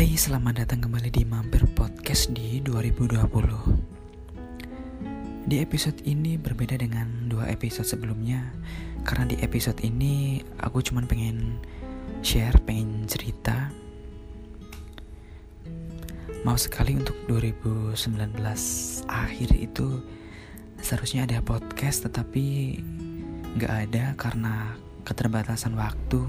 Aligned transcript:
Hai, 0.00 0.16
selamat 0.16 0.64
datang 0.64 0.88
kembali 0.88 1.12
di 1.12 1.28
Mampir 1.28 1.68
Podcast 1.76 2.32
di 2.32 2.64
2020 2.64 3.20
Di 5.44 5.60
episode 5.60 6.00
ini 6.08 6.40
berbeda 6.40 6.80
dengan 6.80 7.28
dua 7.28 7.52
episode 7.52 7.84
sebelumnya 7.84 8.48
Karena 9.04 9.28
di 9.28 9.36
episode 9.44 9.76
ini 9.84 10.40
aku 10.64 10.80
cuma 10.80 11.04
pengen 11.04 11.60
share, 12.24 12.56
pengen 12.64 13.04
cerita. 13.04 13.68
Mau 16.48 16.56
sekali 16.56 16.96
untuk 16.96 17.20
2019 17.28 18.40
akhir 19.04 19.52
itu 19.52 20.00
Seharusnya 20.80 21.28
ada 21.28 21.44
podcast 21.44 22.08
tetapi 22.08 22.80
nggak 23.52 23.72
ada 23.92 24.16
karena 24.16 24.80
keterbatasan 25.04 25.76
waktu 25.76 26.24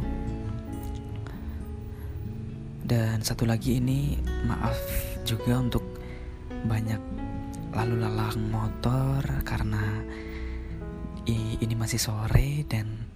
dan 2.92 3.24
satu 3.24 3.48
lagi 3.48 3.80
ini 3.80 4.20
maaf 4.44 4.76
juga 5.24 5.64
untuk 5.64 5.80
banyak 6.68 7.00
lalu 7.72 8.04
lalang 8.04 8.52
motor 8.52 9.24
karena 9.48 10.04
ini 11.24 11.72
masih 11.72 11.96
sore 12.04 12.68
dan 12.68 13.08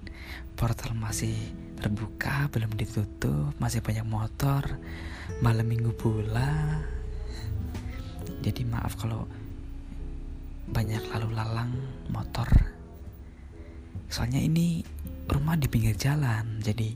portal 0.55 0.95
masih 0.95 1.35
terbuka 1.75 2.47
belum 2.55 2.71
ditutup 2.79 3.51
masih 3.59 3.83
banyak 3.83 4.07
motor 4.07 4.63
malam 5.43 5.67
minggu 5.67 5.91
pula. 5.91 6.79
Jadi 8.47 8.63
maaf 8.63 8.95
kalau 8.95 9.27
banyak 10.71 11.03
lalu 11.11 11.35
lalang 11.35 11.75
motor. 12.15 12.47
Soalnya 14.07 14.39
ini 14.39 14.87
rumah 15.27 15.59
di 15.59 15.67
pinggir 15.67 15.99
jalan 15.99 16.63
jadi 16.63 16.95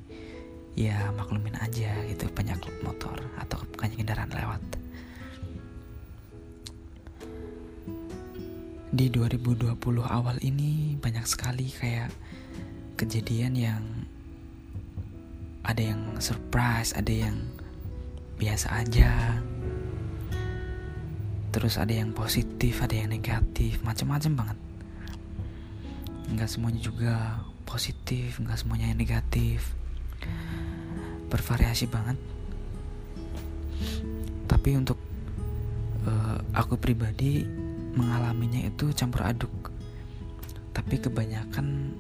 ya 0.80 1.12
maklumin 1.12 1.60
aja 1.60 1.92
gitu 2.08 2.32
banyak 2.32 2.56
motor 2.88 3.20
atau 3.36 3.60
banyak 3.76 4.00
kendaraan 4.00 4.32
lewat. 4.32 4.64
Di 8.96 9.12
2020 9.12 9.76
awal 10.08 10.40
ini 10.40 10.96
banyak 10.96 11.28
sekali 11.28 11.68
kayak 11.68 12.16
kejadian 12.96 13.60
yang 13.60 13.84
ada 15.68 15.84
yang 15.84 16.16
surprise 16.24 16.96
ada 16.96 17.12
yang 17.12 17.36
biasa 18.40 18.80
aja. 18.80 19.36
Terus 21.52 21.76
ada 21.76 21.92
yang 21.92 22.16
positif 22.16 22.80
ada 22.80 22.96
yang 22.96 23.12
negatif 23.12 23.84
macam-macam 23.84 24.32
banget. 24.48 24.58
Nggak 26.40 26.50
semuanya 26.56 26.80
juga 26.80 27.44
positif 27.68 28.40
nggak 28.40 28.64
semuanya 28.64 28.96
yang 28.96 28.98
negatif 29.04 29.76
bervariasi 31.30 31.86
banget. 31.86 32.18
Tapi 34.50 34.70
untuk 34.76 34.98
uh, 36.10 36.42
aku 36.52 36.76
pribadi 36.76 37.46
mengalaminya 37.94 38.66
itu 38.66 38.92
campur 38.98 39.24
aduk. 39.24 39.54
Tapi 40.74 41.00
kebanyakan 41.00 41.94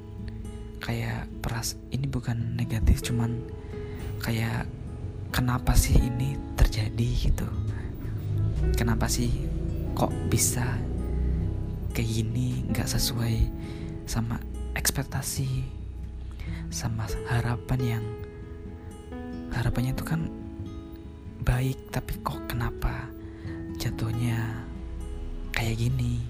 kayak 0.81 1.29
peras 1.43 1.77
ini 1.93 2.07
bukan 2.09 2.57
negatif 2.57 3.03
cuman 3.05 3.37
kayak 4.23 4.65
kenapa 5.29 5.77
sih 5.77 5.95
ini 5.95 6.35
terjadi 6.57 7.09
gitu? 7.29 7.47
Kenapa 8.75 9.07
sih 9.07 9.29
kok 9.93 10.11
bisa 10.31 10.79
kayak 11.93 12.09
gini 12.09 12.63
nggak 12.71 12.87
sesuai 12.87 13.35
sama 14.07 14.39
ekspektasi 14.77 15.67
sama 16.71 17.09
harapan 17.27 17.79
yang 17.99 18.05
harapannya 19.53 19.93
itu 19.93 20.05
kan 20.05 20.29
baik 21.43 21.77
tapi 21.89 22.19
kok 22.21 22.39
kenapa 22.45 23.09
jatuhnya 23.79 24.65
kayak 25.55 25.79
gini? 25.79 26.21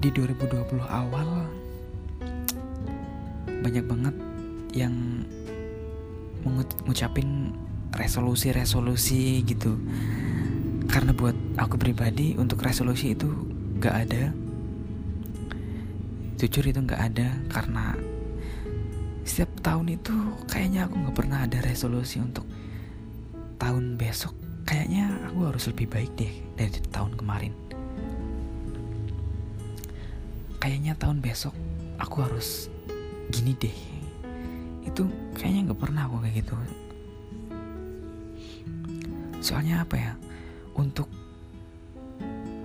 Di 0.00 0.08
2020 0.08 0.80
awal 0.88 1.44
banyak 3.60 3.84
banget 3.84 4.16
yang 4.72 4.94
mengucapin 6.40 7.52
resolusi-resolusi 7.92 9.44
gitu. 9.44 9.76
Karena 10.88 11.12
buat 11.12 11.36
aku 11.60 11.76
pribadi 11.76 12.34
untuk 12.40 12.64
resolusi 12.64 13.12
itu 13.12 13.28
gak 13.78 14.08
ada. 14.08 14.32
Jujur 16.40 16.64
itu 16.64 16.80
gak 16.80 17.12
ada 17.12 17.28
karena 17.52 17.92
setiap 19.30 19.62
tahun 19.62 19.94
itu 19.94 20.10
kayaknya 20.50 20.90
aku 20.90 20.98
nggak 21.06 21.14
pernah 21.14 21.46
ada 21.46 21.62
resolusi 21.62 22.18
untuk 22.18 22.42
tahun 23.62 23.94
besok. 23.94 24.34
Kayaknya 24.66 25.06
aku 25.30 25.46
harus 25.46 25.70
lebih 25.70 25.86
baik 25.86 26.10
deh 26.18 26.34
dari 26.58 26.82
tahun 26.90 27.14
kemarin. 27.14 27.54
Kayaknya 30.58 30.98
tahun 30.98 31.22
besok 31.22 31.54
aku 32.02 32.26
harus 32.26 32.66
gini 33.30 33.54
deh. 33.54 33.78
Itu 34.82 35.06
kayaknya 35.38 35.70
nggak 35.70 35.78
pernah 35.78 36.10
aku 36.10 36.26
kayak 36.26 36.34
gitu. 36.42 36.54
Soalnya 39.38 39.86
apa 39.86 39.94
ya? 39.94 40.12
Untuk 40.74 41.06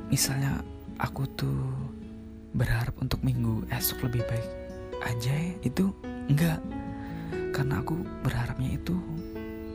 misalnya 0.09 0.65
aku 0.97 1.29
tuh 1.37 1.61
berharap 2.57 2.97
untuk 2.97 3.21
minggu 3.21 3.69
esok 3.69 4.09
lebih 4.09 4.25
baik 4.25 4.49
aja 5.05 5.35
itu 5.61 5.93
Enggak, 6.25 6.57
karena 7.53 7.85
aku 7.85 8.01
berharapnya 8.25 8.73
itu 8.73 8.97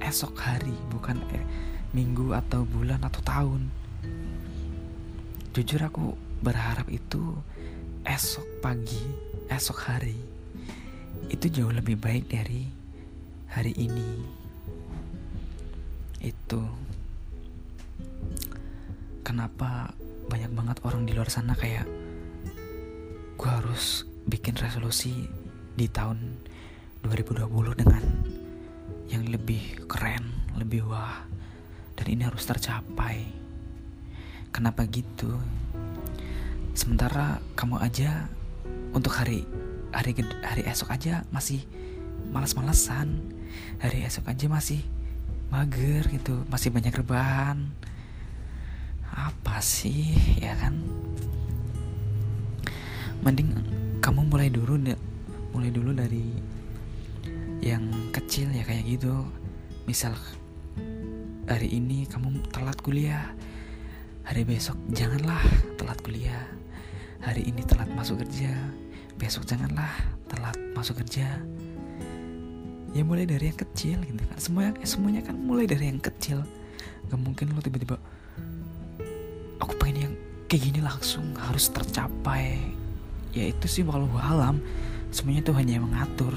esok 0.03 0.35
hari, 0.35 0.75
bukan 0.91 1.23
eh, 1.31 1.45
minggu 1.95 2.35
atau 2.35 2.67
bulan 2.67 2.99
atau 3.07 3.23
tahun. 3.23 3.63
Jujur 5.55 5.83
aku 5.83 6.19
berharap 6.43 6.91
itu 6.91 7.39
esok 8.03 8.47
pagi, 8.59 9.03
esok 9.47 9.79
hari. 9.87 10.19
Itu 11.31 11.47
jauh 11.47 11.71
lebih 11.71 12.03
baik 12.03 12.27
dari 12.31 12.67
hari 13.51 13.71
ini. 13.79 14.11
Itu 16.19 16.67
kenapa 19.23 19.95
banyak 20.27 20.51
banget 20.51 20.77
orang 20.83 21.07
di 21.07 21.15
luar 21.15 21.31
sana 21.31 21.55
kayak 21.55 21.87
gue 23.39 23.51
harus 23.51 24.05
bikin 24.27 24.59
resolusi 24.59 25.27
di 25.75 25.87
tahun 25.87 26.19
2020 27.07 27.81
dengan 27.81 28.03
yang 29.11 29.27
lebih 29.27 29.87
keren, 29.91 30.23
lebih 30.55 30.87
wah. 30.87 31.27
Dan 31.99 32.07
ini 32.17 32.23
harus 32.25 32.47
tercapai. 32.47 33.27
Kenapa 34.55 34.87
gitu? 34.89 35.37
Sementara 36.73 37.43
kamu 37.59 37.77
aja 37.83 38.31
untuk 38.95 39.13
hari 39.15 39.45
hari 39.91 40.15
hari 40.43 40.63
esok 40.65 40.95
aja 40.95 41.27
masih 41.35 41.67
malas-malesan. 42.31 43.21
Hari 43.83 44.07
esok 44.07 44.31
aja 44.31 44.47
masih 44.47 44.81
mager 45.51 46.07
gitu, 46.09 46.47
masih 46.47 46.71
banyak 46.71 46.95
rebahan. 46.95 47.75
Apa 49.11 49.59
sih, 49.59 50.15
ya 50.39 50.55
kan? 50.55 50.79
Mending 53.27 53.51
kamu 53.99 54.31
mulai 54.31 54.49
dulu 54.49 54.79
mulai 55.51 55.71
dulu 55.71 55.91
dari 55.95 56.25
yang 57.61 57.85
kecil 58.15 58.51
ya 58.51 58.65
kayak 58.65 58.87
gitu. 58.87 59.15
Misal 59.85 60.15
hari 61.51 61.69
ini 61.71 62.07
kamu 62.07 62.47
telat 62.55 62.79
kuliah 62.81 63.35
hari 64.23 64.47
besok 64.47 64.79
janganlah 64.95 65.43
telat 65.75 65.99
kuliah 66.07 66.47
hari 67.19 67.43
ini 67.43 67.67
telat 67.67 67.91
masuk 67.91 68.23
kerja 68.23 68.55
besok 69.19 69.45
janganlah 69.45 69.91
telat 70.31 70.57
masuk 70.73 71.03
kerja. 71.05 71.29
Ya 72.91 73.03
mulai 73.07 73.29
dari 73.29 73.53
yang 73.53 73.59
kecil 73.61 74.03
gitu 74.03 74.23
kan. 74.25 74.39
Semuanya 74.41 74.73
semuanya 74.83 75.23
kan 75.23 75.37
mulai 75.37 75.69
dari 75.69 75.93
yang 75.93 76.01
kecil. 76.01 76.43
Gak 77.11 77.21
mungkin 77.21 77.53
lo 77.53 77.61
tiba-tiba 77.61 78.01
aku 79.61 79.75
pengen 79.77 80.09
yang 80.09 80.15
kayak 80.49 80.63
gini 80.73 80.81
langsung 80.81 81.37
harus 81.37 81.69
tercapai. 81.71 82.59
Ya 83.31 83.47
itu 83.53 83.67
sih 83.71 83.83
walau 83.87 84.11
alam 84.19 84.59
semuanya 85.11 85.43
tuh 85.47 85.57
hanya 85.59 85.83
mengatur. 85.83 86.35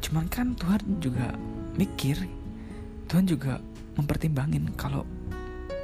Cuman 0.00 0.28
kan 0.28 0.56
Tuhan 0.56 0.80
juga 1.00 1.36
mikir 1.76 2.16
Tuhan 3.10 3.26
juga 3.26 3.58
mempertimbangin 3.98 4.70
kalau 4.78 5.02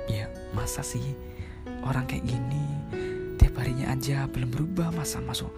ya 0.06 0.30
masa 0.54 0.80
sih 0.86 1.02
orang 1.82 2.06
kayak 2.06 2.22
gini 2.22 2.64
tiap 3.34 3.58
harinya 3.58 3.90
aja 3.90 4.30
belum 4.30 4.54
berubah 4.54 4.94
masa 4.94 5.18
masuk 5.18 5.50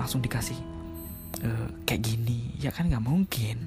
langsung 0.00 0.24
dikasih 0.24 0.56
uh, 1.44 1.68
kayak 1.84 2.02
gini. 2.08 2.56
Ya 2.56 2.72
kan 2.72 2.88
nggak 2.88 3.04
mungkin. 3.04 3.58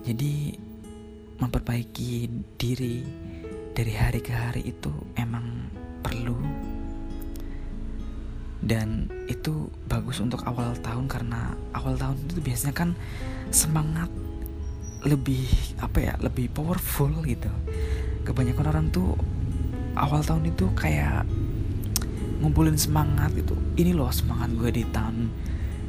Jadi 0.00 0.58
memperbaiki 1.38 2.26
diri 2.58 3.06
dari 3.70 3.92
hari 3.94 4.20
ke 4.20 4.34
hari 4.34 4.74
itu 4.74 4.90
emang 5.14 5.70
perlu 6.02 6.34
dan 8.60 9.08
itu 9.24 9.72
bagus 9.88 10.20
untuk 10.20 10.44
awal 10.44 10.76
tahun 10.84 11.08
karena 11.08 11.56
awal 11.72 11.96
tahun 11.96 12.16
itu 12.28 12.44
biasanya 12.44 12.74
kan 12.76 12.90
semangat 13.48 14.12
lebih 15.00 15.48
apa 15.80 15.98
ya 16.00 16.14
lebih 16.20 16.52
powerful 16.52 17.08
gitu. 17.24 17.48
Kebanyakan 18.28 18.66
orang 18.68 18.86
tuh 18.92 19.16
awal 19.96 20.20
tahun 20.20 20.52
itu 20.52 20.68
kayak 20.76 21.24
ngumpulin 22.44 22.76
semangat 22.76 23.32
gitu. 23.32 23.56
Ini 23.80 23.96
loh 23.96 24.12
semangat 24.12 24.52
gue 24.52 24.70
di 24.70 24.84
tahun 24.92 25.32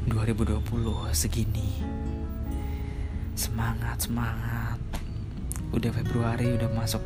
2020 0.08 0.64
segini. 1.12 1.84
Semangat 3.36 4.08
semangat. 4.08 4.80
Udah 5.76 5.92
Februari 5.92 6.56
udah 6.56 6.72
masuk 6.72 7.04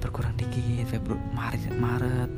berkurang 0.00 0.36
dikit 0.36 0.84
Februari 0.92 1.24
Maret 1.32 1.72
Maret 1.80 2.30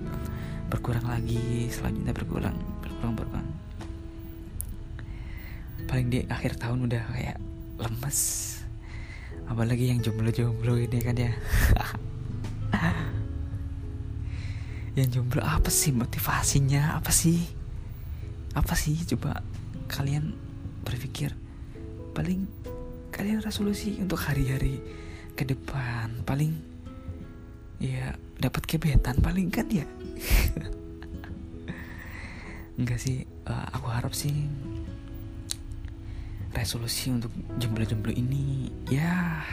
berkurang 0.66 1.06
lagi 1.06 1.70
selanjutnya 1.70 2.10
berkurang 2.10 2.56
berkurang 2.82 3.14
berkurang. 3.14 3.48
Paling 5.86 6.08
di 6.10 6.26
akhir 6.26 6.58
tahun 6.58 6.90
udah 6.90 7.02
kayak 7.14 7.38
lemes. 7.78 8.18
Apalagi 9.46 9.94
yang 9.94 10.02
jomblo-jomblo 10.02 10.74
ini 10.74 10.98
kan 10.98 11.14
ya. 11.14 11.32
Yang 14.96 15.20
jomblo 15.20 15.44
apa 15.44 15.68
sih 15.68 15.92
motivasinya? 15.92 16.96
Apa 16.96 17.12
sih? 17.12 17.36
Apa 18.56 18.72
sih? 18.72 18.96
Coba 19.04 19.44
kalian 19.92 20.32
berpikir. 20.82 21.36
Paling 22.16 22.48
kalian 23.12 23.44
resolusi 23.44 24.00
untuk 24.00 24.16
hari-hari 24.24 24.80
ke 25.36 25.44
depan. 25.44 26.24
Paling 26.24 26.56
ya 27.76 28.16
dapat 28.40 28.64
kebetan 28.64 29.20
paling 29.20 29.52
kan 29.52 29.68
ya 29.68 29.84
enggak 32.80 33.00
sih 33.00 33.24
uh, 33.48 33.66
aku 33.72 33.88
harap 33.88 34.12
sih 34.12 34.48
resolusi 36.52 37.12
untuk 37.12 37.32
jomblo-jomblo 37.60 38.12
ini 38.12 38.72
ya 38.88 39.44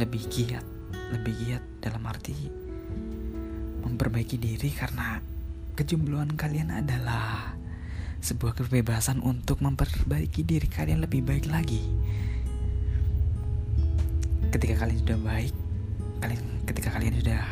lebih 0.00 0.24
giat 0.32 0.64
lebih 1.12 1.34
giat 1.44 1.64
dalam 1.84 2.08
arti 2.08 2.48
memperbaiki 3.84 4.40
diri 4.40 4.72
karena 4.72 5.20
kejombloan 5.76 6.36
kalian 6.36 6.72
adalah 6.72 7.52
sebuah 8.22 8.54
kebebasan 8.54 9.18
untuk 9.18 9.58
memperbaiki 9.60 10.46
diri 10.46 10.70
kalian 10.70 11.02
lebih 11.02 11.26
baik 11.26 11.50
lagi. 11.50 11.82
Ketika 14.54 14.86
kalian 14.86 15.02
sudah 15.02 15.18
baik 15.18 15.54
kalian 16.22 16.42
ketika 16.70 16.94
kalian 16.94 17.18
sudah 17.18 17.42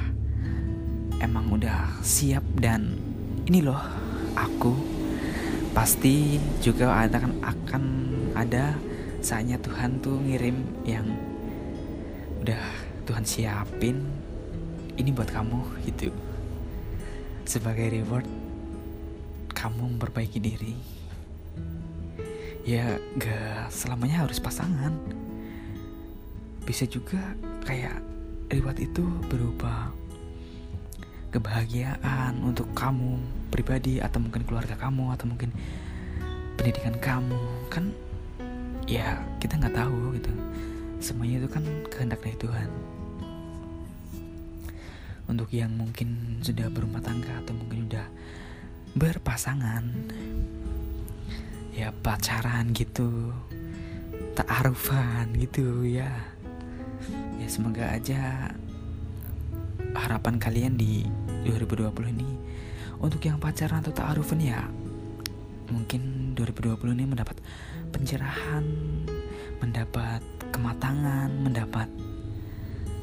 emang 1.20 1.52
udah 1.52 2.00
siap 2.00 2.42
dan 2.58 2.96
ini 3.44 3.60
loh 3.60 3.80
aku 4.34 4.72
pasti 5.70 6.40
juga 6.58 6.90
ada 6.96 7.22
kan 7.22 7.32
akan 7.44 7.84
ada 8.34 8.74
saatnya 9.20 9.60
Tuhan 9.60 10.00
tuh 10.00 10.16
ngirim 10.18 10.56
yang 10.88 11.06
udah 12.40 12.64
Tuhan 13.04 13.24
siapin 13.28 14.00
ini 14.96 15.12
buat 15.12 15.28
kamu 15.28 15.84
gitu. 15.88 16.08
Sebagai 17.44 17.92
reward 17.92 18.26
kamu 19.52 19.96
memperbaiki 19.96 20.40
diri. 20.40 20.74
Ya 22.64 22.96
gak 23.16 23.72
selamanya 23.72 24.24
harus 24.24 24.40
pasangan. 24.40 24.92
Bisa 26.64 26.84
juga 26.88 27.20
kayak 27.64 27.98
reward 28.52 28.78
itu 28.80 29.04
berupa 29.28 29.92
kebahagiaan 31.30 32.42
untuk 32.42 32.70
kamu 32.74 33.18
pribadi 33.54 34.02
atau 34.02 34.18
mungkin 34.18 34.42
keluarga 34.42 34.74
kamu 34.74 35.14
atau 35.14 35.26
mungkin 35.30 35.50
pendidikan 36.58 36.98
kamu. 36.98 37.40
Kan 37.70 37.94
ya 38.90 39.18
kita 39.38 39.56
nggak 39.56 39.74
tahu 39.78 40.18
gitu. 40.18 40.32
Semuanya 41.00 41.46
itu 41.46 41.48
kan 41.48 41.64
kehendak 41.88 42.20
dari 42.20 42.36
Tuhan. 42.36 42.70
Untuk 45.30 45.48
yang 45.54 45.70
mungkin 45.78 46.42
sudah 46.42 46.66
berumah 46.68 47.00
tangga 47.00 47.30
atau 47.38 47.54
mungkin 47.54 47.86
sudah 47.86 48.06
berpasangan 48.98 49.86
ya 51.70 51.94
pacaran 52.02 52.74
gitu 52.74 53.30
tak 54.34 54.46
arufan 54.62 55.30
gitu 55.38 55.86
ya. 55.86 56.10
Ya 57.38 57.46
semoga 57.48 57.94
aja 57.94 58.52
harapan 59.94 60.38
kalian 60.38 60.74
di 60.78 61.06
2020 61.44 62.14
ini. 62.14 62.28
Untuk 63.00 63.24
yang 63.24 63.40
pacaran 63.40 63.80
atau 63.80 63.92
ta'arufan 63.96 64.40
ya 64.40 64.60
mungkin 65.70 66.34
2020 66.34 66.98
ini 66.98 67.06
mendapat 67.06 67.38
pencerahan 67.94 68.66
mendapat 69.62 70.20
kematangan 70.50 71.30
mendapat 71.30 71.86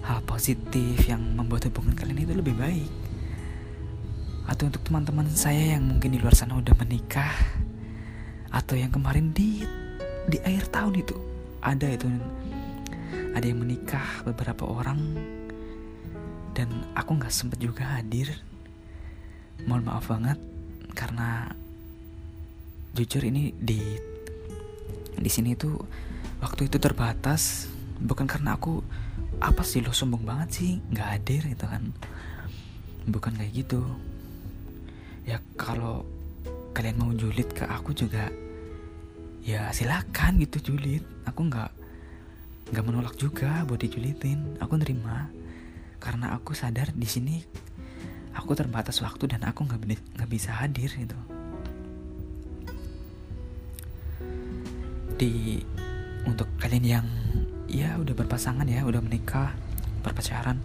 hal 0.04 0.20
positif 0.24 1.04
yang 1.08 1.20
membuat 1.36 1.68
hubungan 1.68 1.96
kalian 1.96 2.24
itu 2.24 2.34
lebih 2.36 2.56
baik. 2.56 2.92
Atau 4.48 4.72
untuk 4.72 4.84
teman-teman 4.88 5.28
saya 5.28 5.76
yang 5.76 5.84
mungkin 5.84 6.16
di 6.16 6.20
luar 6.24 6.32
sana 6.32 6.56
udah 6.56 6.72
menikah 6.80 7.36
atau 8.48 8.80
yang 8.80 8.88
kemarin 8.88 9.36
di 9.36 9.68
di 10.28 10.38
akhir 10.40 10.72
tahun 10.72 10.94
itu 11.04 11.16
ada 11.60 11.88
itu. 11.92 12.08
Ada 13.36 13.46
yang 13.46 13.60
menikah 13.62 14.24
beberapa 14.26 14.66
orang 14.66 14.98
dan 16.58 16.74
aku 16.98 17.22
nggak 17.22 17.30
sempet 17.30 17.62
juga 17.62 17.86
hadir. 17.86 18.34
Mohon 19.70 19.94
maaf 19.94 20.10
banget 20.10 20.42
karena 20.98 21.54
jujur 22.98 23.22
ini 23.22 23.54
di 23.54 23.78
di 25.14 25.30
sini 25.30 25.54
tuh 25.54 25.78
waktu 26.42 26.66
itu 26.66 26.82
terbatas. 26.82 27.70
Bukan 28.02 28.26
karena 28.26 28.58
aku 28.58 28.82
apa 29.38 29.62
sih 29.62 29.86
lo 29.86 29.94
sombong 29.94 30.26
banget 30.26 30.50
sih? 30.50 30.72
Nggak 30.90 31.08
hadir 31.14 31.42
itu 31.46 31.66
kan. 31.70 31.94
Bukan 33.06 33.38
kayak 33.38 33.54
gitu. 33.54 33.86
Ya 35.30 35.38
kalau 35.54 36.10
kalian 36.74 36.98
mau 36.98 37.14
julid 37.14 37.54
ke 37.54 37.70
aku 37.70 37.94
juga 37.94 38.34
ya 39.46 39.70
silakan 39.70 40.42
gitu 40.42 40.74
julid. 40.74 41.06
Aku 41.30 41.46
nggak 41.46 41.70
nggak 42.74 42.86
menolak 42.86 43.14
juga 43.14 43.62
buat 43.70 43.78
dijulitin. 43.78 44.58
Aku 44.58 44.74
nerima 44.74 45.30
karena 45.98 46.34
aku 46.38 46.54
sadar 46.54 46.94
di 46.94 47.08
sini 47.10 47.36
aku 48.38 48.54
terbatas 48.54 49.02
waktu 49.02 49.38
dan 49.38 49.46
aku 49.46 49.66
nggak 49.66 49.82
nggak 50.18 50.30
bisa 50.30 50.54
hadir 50.54 50.90
itu 50.94 51.18
di 55.18 55.62
untuk 56.30 56.46
kalian 56.62 56.86
yang 56.86 57.08
ya 57.66 57.98
udah 57.98 58.14
berpasangan 58.14 58.70
ya 58.70 58.86
udah 58.86 59.02
menikah 59.02 59.52
berpacaran 60.06 60.62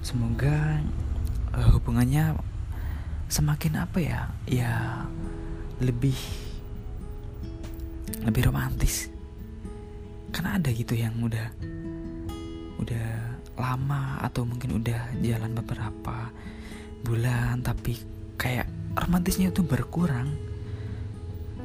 semoga 0.00 0.78
uh, 1.52 1.68
hubungannya 1.74 2.38
semakin 3.28 3.84
apa 3.84 3.98
ya 4.00 4.20
ya 4.46 5.04
lebih 5.82 6.16
lebih 8.24 8.50
romantis. 8.50 9.08
Karena 10.34 10.58
ada 10.58 10.68
gitu 10.74 10.92
yang 10.92 11.16
udah 11.22 11.48
udah 12.78 13.37
lama 13.58 14.22
atau 14.22 14.46
mungkin 14.46 14.78
udah 14.78 15.18
jalan 15.20 15.52
beberapa 15.58 16.30
bulan 17.02 17.60
tapi 17.60 17.98
kayak 18.38 18.70
romantisnya 18.94 19.50
itu 19.50 19.66
berkurang. 19.66 20.30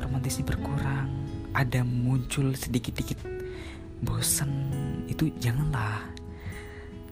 Romantisnya 0.01 0.43
berkurang. 0.43 1.09
Ada 1.53 1.85
muncul 1.85 2.57
sedikit-dikit 2.57 3.21
bosan 4.01 4.49
itu 5.05 5.29
janganlah. 5.37 6.01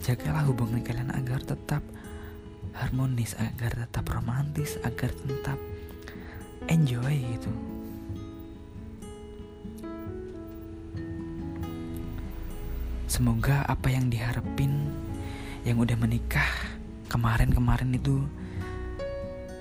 Jagalah 0.02 0.50
hubungan 0.50 0.82
kalian 0.82 1.14
agar 1.14 1.46
tetap 1.46 1.86
harmonis 2.74 3.38
agar 3.38 3.86
tetap 3.86 4.06
romantis 4.10 4.82
agar 4.82 5.14
tetap 5.14 5.60
enjoy 6.66 7.22
gitu 7.38 7.52
Semoga 13.22 13.62
apa 13.70 13.94
yang 13.94 14.10
diharapin 14.10 14.90
yang 15.62 15.78
udah 15.78 15.94
menikah 15.94 16.50
kemarin-kemarin 17.06 17.94
itu 17.94 18.26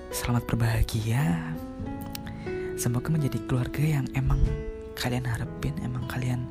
selamat 0.09 0.49
berbahagia. 0.49 1.53
Semoga 2.73 3.13
menjadi 3.13 3.37
keluarga 3.45 3.85
yang 3.85 4.09
emang 4.17 4.41
kalian 4.97 5.29
harapin, 5.29 5.77
emang 5.85 6.09
kalian 6.09 6.41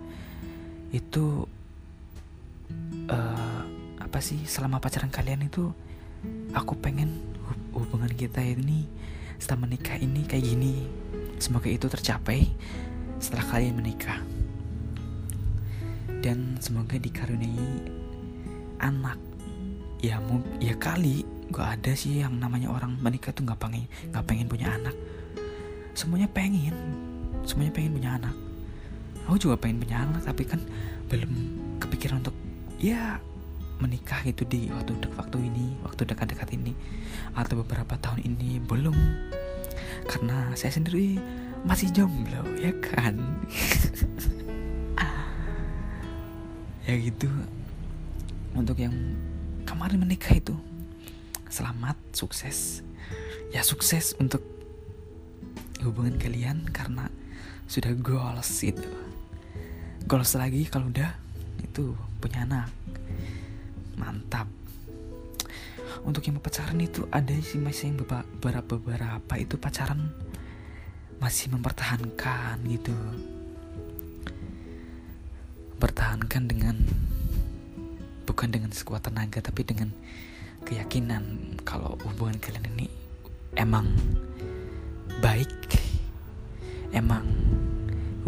itu 0.95 1.50
uh, 3.11 3.61
apa 3.99 4.23
sih 4.23 4.47
selama 4.47 4.79
pacaran 4.79 5.11
kalian 5.11 5.50
itu 5.50 5.67
aku 6.55 6.79
pengen 6.79 7.19
hubungan 7.75 8.14
kita 8.14 8.38
ini 8.38 8.87
setelah 9.35 9.67
menikah 9.67 9.99
ini 9.99 10.31
kayak 10.31 10.47
gini. 10.47 10.87
Semoga 11.43 11.75
itu 11.75 11.90
tercapai 11.90 12.47
setelah 13.19 13.50
kalian 13.50 13.83
menikah 13.83 14.23
dan 16.21 16.57
semoga 16.61 16.97
dikaruniai 17.00 17.89
anak. 18.81 19.17
Ya 20.00 20.17
ya 20.61 20.75
kali 20.81 21.29
nggak 21.53 21.69
ada 21.81 21.93
sih 21.93 22.25
yang 22.25 22.41
namanya 22.41 22.73
orang 22.73 22.97
menikah 23.00 23.35
tuh 23.37 23.45
nggak 23.45 23.61
pengen 23.61 23.85
nggak 24.09 24.25
pengen 24.25 24.47
punya 24.49 24.73
anak. 24.73 24.97
Semuanya 25.93 26.29
pengen 26.31 26.77
semuanya 27.45 27.73
pengen 27.73 27.93
punya 27.97 28.11
anak. 28.17 28.37
Aku 29.29 29.37
juga 29.37 29.61
pengen 29.61 29.85
punya 29.85 30.05
anak 30.05 30.25
tapi 30.25 30.43
kan 30.49 30.61
belum 31.12 31.33
kepikiran 31.83 32.25
untuk 32.25 32.37
ya 32.81 33.21
menikah 33.81 34.21
gitu 34.25 34.45
di 34.45 34.69
waktu 34.69 34.93
dek 35.00 35.12
waktu 35.17 35.41
ini 35.41 35.73
waktu 35.81 36.05
dekat-dekat 36.05 36.53
ini 36.53 36.73
atau 37.37 37.61
beberapa 37.61 37.97
tahun 38.00 38.25
ini 38.25 38.61
belum. 38.65 38.97
Karena 40.09 40.53
saya 40.57 40.73
sendiri 40.73 41.21
masih 41.61 41.93
jomblo 41.93 42.41
ya 42.57 42.73
kan 42.81 43.21
ya 46.90 46.99
gitu. 46.99 47.30
Untuk 48.59 48.82
yang 48.82 48.94
kemarin 49.62 50.02
menikah 50.02 50.35
itu 50.35 50.59
selamat 51.47 51.94
sukses. 52.11 52.82
Ya 53.54 53.62
sukses 53.62 54.18
untuk 54.18 54.42
hubungan 55.87 56.18
kalian 56.18 56.66
karena 56.75 57.06
sudah 57.70 57.94
goals 57.94 58.50
itu. 58.66 58.90
Goals 60.11 60.35
lagi 60.35 60.66
kalau 60.66 60.90
udah 60.90 61.14
itu 61.62 61.94
punya 62.18 62.42
anak. 62.42 62.75
Mantap. 63.94 64.50
Untuk 66.02 66.26
yang 66.26 66.42
pacaran 66.42 66.80
itu 66.82 67.06
ada 67.14 67.38
sih 67.38 67.62
masih 67.62 67.94
yang 67.94 68.02
beberapa 68.02 68.82
beberapa 68.82 69.35
itu 69.38 69.54
pacaran 69.62 70.11
masih 71.23 71.52
mempertahankan 71.52 72.56
gitu 72.66 72.97
pertahankan 75.81 76.45
dengan 76.45 76.77
bukan 78.29 78.53
dengan 78.53 78.71
sekuat 78.71 79.09
tenaga 79.09 79.41
tapi 79.41 79.65
dengan 79.65 79.91
keyakinan 80.69 81.57
kalau 81.65 81.97
hubungan 82.05 82.37
kalian 82.37 82.69
ini 82.77 82.87
emang 83.57 83.89
baik 85.25 85.81
emang 86.93 87.25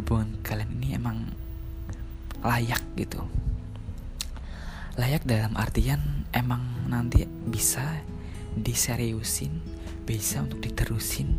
hubungan 0.01 0.33
kalian 0.41 0.73
ini 0.81 0.97
emang 0.97 1.29
layak 2.41 2.81
gitu. 2.97 3.21
Layak 4.97 5.29
dalam 5.29 5.53
artian 5.55 6.25
emang 6.33 6.89
nanti 6.89 7.29
bisa 7.29 8.01
diseriusin 8.57 9.61
bisa 10.05 10.45
untuk 10.45 10.61
diterusin 10.61 11.37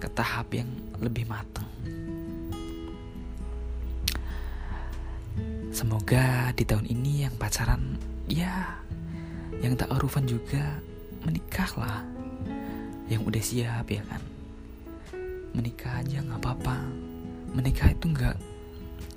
ke 0.00 0.08
tahap 0.12 0.52
yang 0.52 0.68
lebih 1.00 1.24
matang 1.24 1.68
semoga 5.82 6.54
di 6.54 6.62
tahun 6.62 6.86
ini 6.86 7.26
yang 7.26 7.34
pacaran 7.42 7.98
ya 8.30 8.78
yang 9.66 9.74
tak 9.74 9.90
arufan 9.90 10.30
juga 10.30 10.78
menikahlah 11.26 12.06
yang 13.10 13.26
udah 13.26 13.42
siap 13.42 13.90
ya 13.90 13.98
kan? 14.06 14.22
Menikah 15.58 15.98
aja 15.98 16.22
nggak 16.22 16.38
apa-apa. 16.38 16.86
Menikah 17.58 17.90
itu 17.90 18.14
nggak 18.14 18.38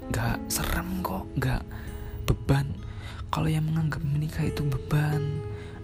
nggak 0.10 0.38
serem 0.50 1.05
kok 1.05 1.29
nggak 1.38 1.62
beban. 2.25 2.65
Kalau 3.29 3.45
yang 3.45 3.69
menganggap 3.69 4.01
menikah 4.01 4.50
itu 4.50 4.65
beban 4.65 5.22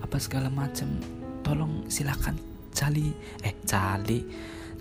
apa 0.02 0.18
segala 0.18 0.50
macam 0.50 0.98
tolong 1.46 1.86
silakan 1.94 2.42
cari 2.74 3.14
eh 3.46 3.54
cari 3.70 4.26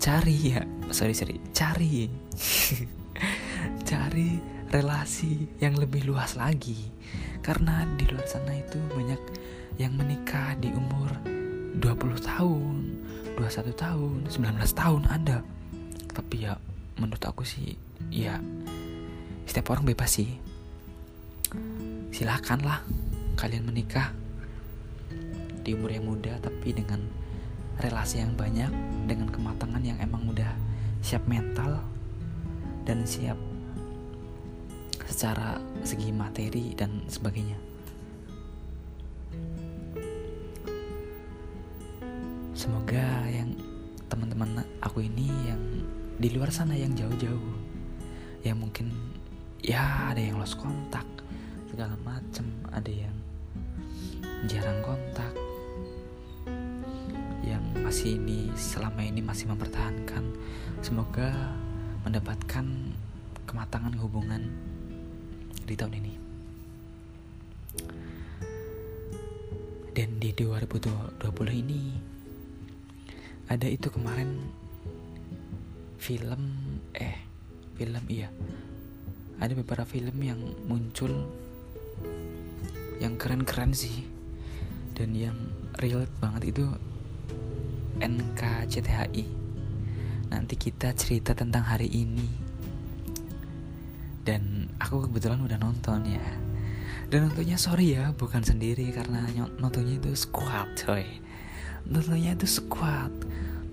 cari 0.01 0.35
ya. 0.49 0.65
Sorry 0.89 1.13
sorry 1.13 1.37
cari. 1.53 2.09
Cari 3.85 4.60
relasi 4.71 5.51
yang 5.59 5.75
lebih 5.75 6.07
luas 6.07 6.39
lagi 6.39 6.87
karena 7.43 7.83
di 7.99 8.07
luar 8.07 8.23
sana 8.23 8.55
itu 8.55 8.79
banyak 8.95 9.19
yang 9.75 9.91
menikah 9.99 10.55
di 10.55 10.71
umur 10.71 11.11
20 11.75 12.23
tahun, 12.23 12.75
21 13.35 13.75
tahun, 13.75 14.17
19 14.31 14.71
tahun 14.71 15.01
ada. 15.11 15.43
Tapi 16.11 16.47
ya 16.47 16.55
menurut 16.95 17.23
aku 17.23 17.43
sih 17.43 17.75
ya 18.07 18.39
setiap 19.43 19.75
orang 19.75 19.91
bebas 19.91 20.23
sih. 20.23 20.39
Silakanlah 22.15 22.83
kalian 23.35 23.67
menikah 23.67 24.15
di 25.67 25.75
umur 25.75 25.91
yang 25.91 26.07
muda 26.07 26.39
tapi 26.39 26.71
dengan 26.71 27.03
relasi 27.83 28.23
yang 28.23 28.31
banyak, 28.39 28.71
dengan 29.03 29.27
kematangan 29.27 29.83
yang 29.83 29.99
emang 29.99 30.31
udah 30.31 30.51
siap 31.03 31.27
mental 31.27 31.81
dan 32.87 33.03
siap 33.03 33.50
secara 35.11 35.59
segi 35.83 36.09
materi 36.15 36.71
dan 36.73 37.03
sebagainya. 37.11 37.71
semoga 42.61 43.25
yang 43.25 43.57
teman-teman 44.05 44.61
aku 44.85 45.01
ini 45.01 45.25
yang 45.49 45.61
di 46.21 46.29
luar 46.29 46.53
sana 46.53 46.77
yang 46.77 46.93
jauh-jauh 46.93 47.57
yang 48.45 48.61
mungkin 48.61 48.93
ya 49.65 50.13
ada 50.13 50.21
yang 50.21 50.37
lost 50.37 50.61
kontak 50.61 51.07
segala 51.73 51.97
macem 52.05 52.45
ada 52.69 52.91
yang 52.93 53.17
jarang 54.45 54.77
kontak 54.85 55.33
yang 57.41 57.65
masih 57.81 58.21
ini 58.21 58.53
selama 58.53 59.09
ini 59.09 59.25
masih 59.25 59.49
mempertahankan 59.49 60.21
semoga 60.85 61.33
mendapatkan 62.05 62.93
kematangan 63.49 63.97
hubungan 63.97 64.53
di 65.71 65.79
tahun 65.79 65.95
ini. 66.03 66.13
Dan 69.95 70.19
di 70.19 70.35
2020 70.35 71.23
ini 71.63 71.81
ada 73.47 73.67
itu 73.67 73.87
kemarin 73.87 74.39
film 75.95 76.43
eh 76.91 77.23
film 77.79 78.03
iya. 78.11 78.27
Ada 79.39 79.55
beberapa 79.55 79.87
film 79.87 80.19
yang 80.19 80.39
muncul 80.67 81.27
yang 82.99 83.15
keren-keren 83.15 83.71
sih. 83.71 84.03
Dan 84.91 85.15
yang 85.15 85.35
real 85.79 86.03
banget 86.19 86.51
itu 86.51 86.67
NKCTHI 88.01 89.25
nanti 90.31 90.55
kita 90.55 90.95
cerita 90.95 91.35
tentang 91.35 91.67
hari 91.67 91.91
ini 91.91 92.40
dan 94.21 94.69
aku 94.77 95.09
kebetulan 95.09 95.41
udah 95.41 95.57
nonton 95.57 96.05
ya. 96.05 96.27
Dan 97.11 97.27
nontonnya 97.27 97.59
sorry 97.59 97.99
ya 97.99 98.15
bukan 98.15 98.39
sendiri 98.39 98.87
karena 98.95 99.27
nontonnya 99.59 99.99
itu 99.99 100.15
squad 100.15 100.69
coy. 100.79 101.03
Nontonnya 101.89 102.37
itu 102.37 102.47
squad. 102.47 103.11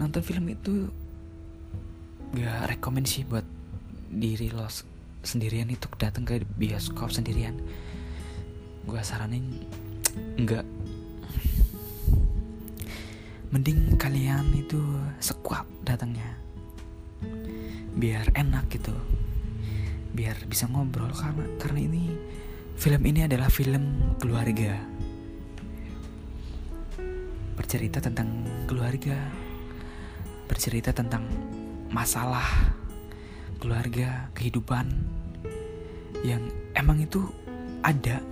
Nonton 0.01 0.23
film 0.25 0.51
itu 0.51 0.91
gak 2.35 2.75
rekomend 2.77 3.07
sih 3.07 3.25
buat 3.25 3.45
diri 4.09 4.49
lo 4.51 4.67
sendirian 5.23 5.69
itu 5.69 5.87
datang 6.01 6.25
ke 6.25 6.43
bioskop 6.57 7.13
sendirian. 7.13 7.55
Gue 8.89 9.01
saranin 9.05 9.45
enggak 10.35 10.65
mending 13.49 13.97
kalian 13.97 14.45
itu 14.53 14.81
sekuat 15.21 15.65
datangnya. 15.85 16.37
Biar 17.99 18.31
enak 18.37 18.69
gitu 18.71 18.95
biar 20.19 20.35
bisa 20.51 20.67
ngobrol 20.67 21.15
karena 21.15 21.47
karena 21.63 21.79
ini 21.87 22.11
film 22.75 23.03
ini 23.07 23.23
adalah 23.31 23.47
film 23.47 24.19
keluarga 24.19 24.75
bercerita 27.55 28.03
tentang 28.03 28.43
keluarga 28.67 29.15
bercerita 30.51 30.91
tentang 30.91 31.23
masalah 31.95 32.75
keluarga, 33.59 34.31
kehidupan 34.33 34.87
yang 36.25 36.43
emang 36.75 37.03
itu 37.03 37.23
ada 37.83 38.23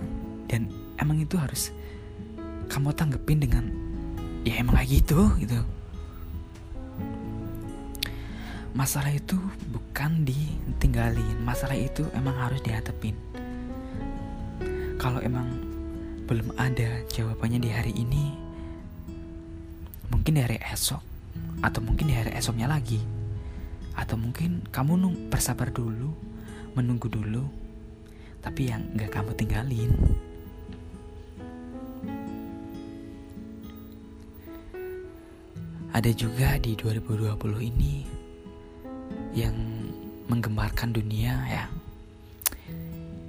dan 0.47 0.71
emang 0.99 1.23
itu 1.23 1.35
harus 1.39 1.71
kamu 2.67 2.91
tanggepin 2.95 3.39
dengan 3.39 3.65
ya 4.43 4.59
emang 4.59 4.75
kayak 4.75 5.03
gitu 5.03 5.19
gitu. 5.39 5.61
Masalah 8.75 9.13
itu 9.13 9.37
bukan 9.69 10.23
ditinggalin, 10.27 11.37
masalah 11.43 11.75
itu 11.75 12.07
emang 12.15 12.35
harus 12.35 12.59
dihadapin. 12.63 13.15
Kalau 14.97 15.21
emang 15.21 15.47
belum 16.27 16.55
ada 16.59 17.03
jawabannya 17.11 17.59
di 17.63 17.69
hari 17.71 17.93
ini, 17.95 18.35
mungkin 20.11 20.35
di 20.35 20.41
hari 20.43 20.59
esok 20.59 20.99
atau 21.63 21.79
mungkin 21.79 22.11
di 22.11 22.15
hari 22.15 22.35
esoknya 22.35 22.67
lagi 22.67 22.99
atau 23.97 24.13
mungkin 24.13 24.61
kamu 24.69 24.93
nung 24.93 25.15
bersabar 25.33 25.73
dulu 25.73 26.13
menunggu 26.77 27.09
dulu 27.09 27.49
tapi 28.45 28.69
yang 28.69 28.85
gak 28.93 29.09
kamu 29.09 29.33
tinggalin 29.33 29.91
ada 35.97 36.11
juga 36.13 36.61
di 36.61 36.77
2020 36.77 37.33
ini 37.73 38.16
yang 39.37 39.53
menggembarkan 40.25 40.97
dunia 40.97 41.37
ya. 41.45 41.69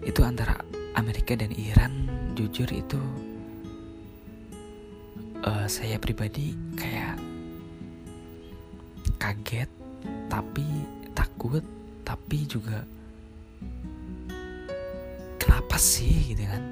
Itu 0.00 0.24
antara 0.24 0.56
Amerika 0.96 1.36
dan 1.36 1.52
Iran 1.52 2.08
jujur 2.32 2.64
itu 2.72 2.96
uh, 5.44 5.68
saya 5.68 6.00
pribadi 6.00 6.56
kayak 6.80 7.20
kaget 9.20 9.68
tapi 10.32 10.64
takut 11.12 11.60
tapi 12.08 12.48
juga 12.48 12.88
kenapa 15.36 15.76
sih 15.76 16.32
gitu 16.32 16.48
kan? 16.48 16.64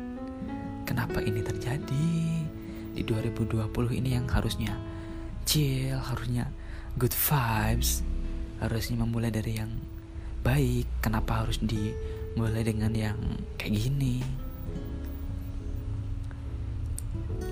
Kenapa 0.88 1.20
ini 1.20 1.44
terjadi 1.44 2.08
di 2.96 3.02
2020 3.04 3.68
ini 4.00 4.16
yang 4.16 4.24
harusnya 4.32 4.72
chill 5.44 6.00
harusnya 6.00 6.48
good 6.96 7.12
vibes 7.12 8.00
harusnya 8.60 9.00
memulai 9.00 9.32
dari 9.32 9.58
yang 9.60 9.72
baik. 10.46 10.86
Kenapa 11.02 11.44
harus 11.44 11.58
dimulai 11.60 12.62
dengan 12.62 12.92
yang 12.94 13.18
kayak 13.60 13.76
gini? 13.76 14.22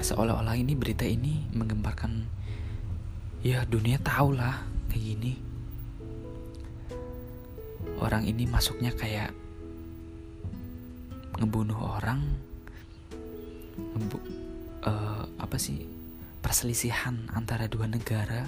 Seolah-olah 0.04 0.56
ini 0.60 0.76
berita 0.76 1.08
ini 1.08 1.48
menggemparkan 1.56 2.28
ya 3.40 3.64
dunia 3.64 3.96
tahu 4.00 4.36
lah 4.36 4.64
kayak 4.92 5.04
gini. 5.04 5.32
Orang 8.00 8.28
ini 8.28 8.44
masuknya 8.44 8.92
kayak 8.92 9.32
ngebunuh 11.40 11.98
orang 11.98 12.20
ngebu 13.74 14.18
uh, 14.86 15.24
apa 15.40 15.56
sih 15.58 15.82
perselisihan 16.38 17.26
antara 17.34 17.66
dua 17.66 17.90
negara 17.90 18.46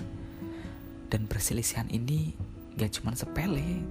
dan 1.08 1.30
perselisihan 1.30 1.86
ini 1.90 2.34
gak 2.76 3.00
cuma 3.00 3.14
sepele. 3.16 3.82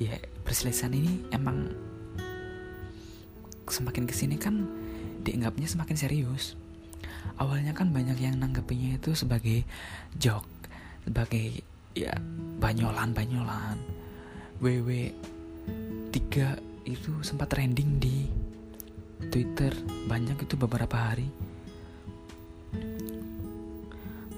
Ya 0.00 0.16
perselisihan 0.46 0.94
ini 0.96 1.26
emang 1.30 1.70
semakin 3.70 4.08
ke 4.08 4.14
sini 4.16 4.40
kan 4.40 4.66
dianggapnya 5.22 5.68
semakin 5.68 5.96
serius. 5.96 6.58
Awalnya 7.36 7.72
kan 7.72 7.92
banyak 7.92 8.20
yang 8.20 8.36
nanggepinnya 8.36 9.00
itu 9.00 9.16
sebagai 9.16 9.64
joke 10.16 10.48
sebagai 11.04 11.64
ya 11.96 12.12
banyolan 12.60 13.10
banyolan 13.16 13.76
WW 14.60 15.10
3 16.12 16.86
itu 16.86 17.12
sempat 17.24 17.48
trending 17.50 17.98
di 17.98 18.28
Twitter 19.32 19.72
banyak 20.08 20.36
itu 20.44 20.54
beberapa 20.56 20.96
hari 20.96 21.28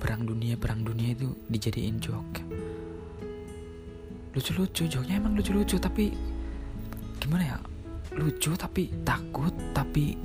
perang 0.03 0.27
dunia 0.27 0.59
perang 0.59 0.83
dunia 0.83 1.15
itu 1.15 1.31
dijadiin 1.47 2.03
joke. 2.03 2.43
Lucu-lucu 4.35 4.91
joknya 4.91 5.23
emang 5.23 5.39
lucu-lucu 5.39 5.79
tapi 5.79 6.11
gimana 7.23 7.55
ya? 7.55 7.59
Lucu 8.19 8.59
tapi 8.59 8.91
takut 9.07 9.55
tapi 9.71 10.19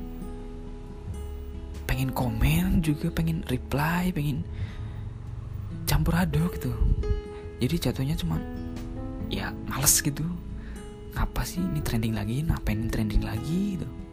pengen 1.86 2.10
komen 2.10 2.82
juga 2.82 3.14
pengen 3.14 3.46
reply 3.46 4.10
pengen 4.10 4.42
campur 5.86 6.18
aduk 6.18 6.58
gitu. 6.58 6.74
Jadi 7.62 7.76
jatuhnya 7.78 8.18
cuma 8.18 8.42
ya 9.30 9.54
males 9.70 10.02
gitu. 10.02 10.26
Apa 11.14 11.46
sih 11.46 11.62
ini 11.62 11.86
trending 11.86 12.18
lagi? 12.18 12.42
Ngapain 12.42 12.82
ini 12.82 12.90
trending 12.90 13.22
lagi 13.22 13.78
gitu 13.78 14.07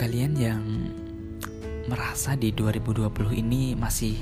kalian 0.00 0.32
yang 0.32 0.64
merasa 1.84 2.32
di 2.32 2.56
2020 2.56 3.36
ini 3.36 3.76
masih 3.76 4.16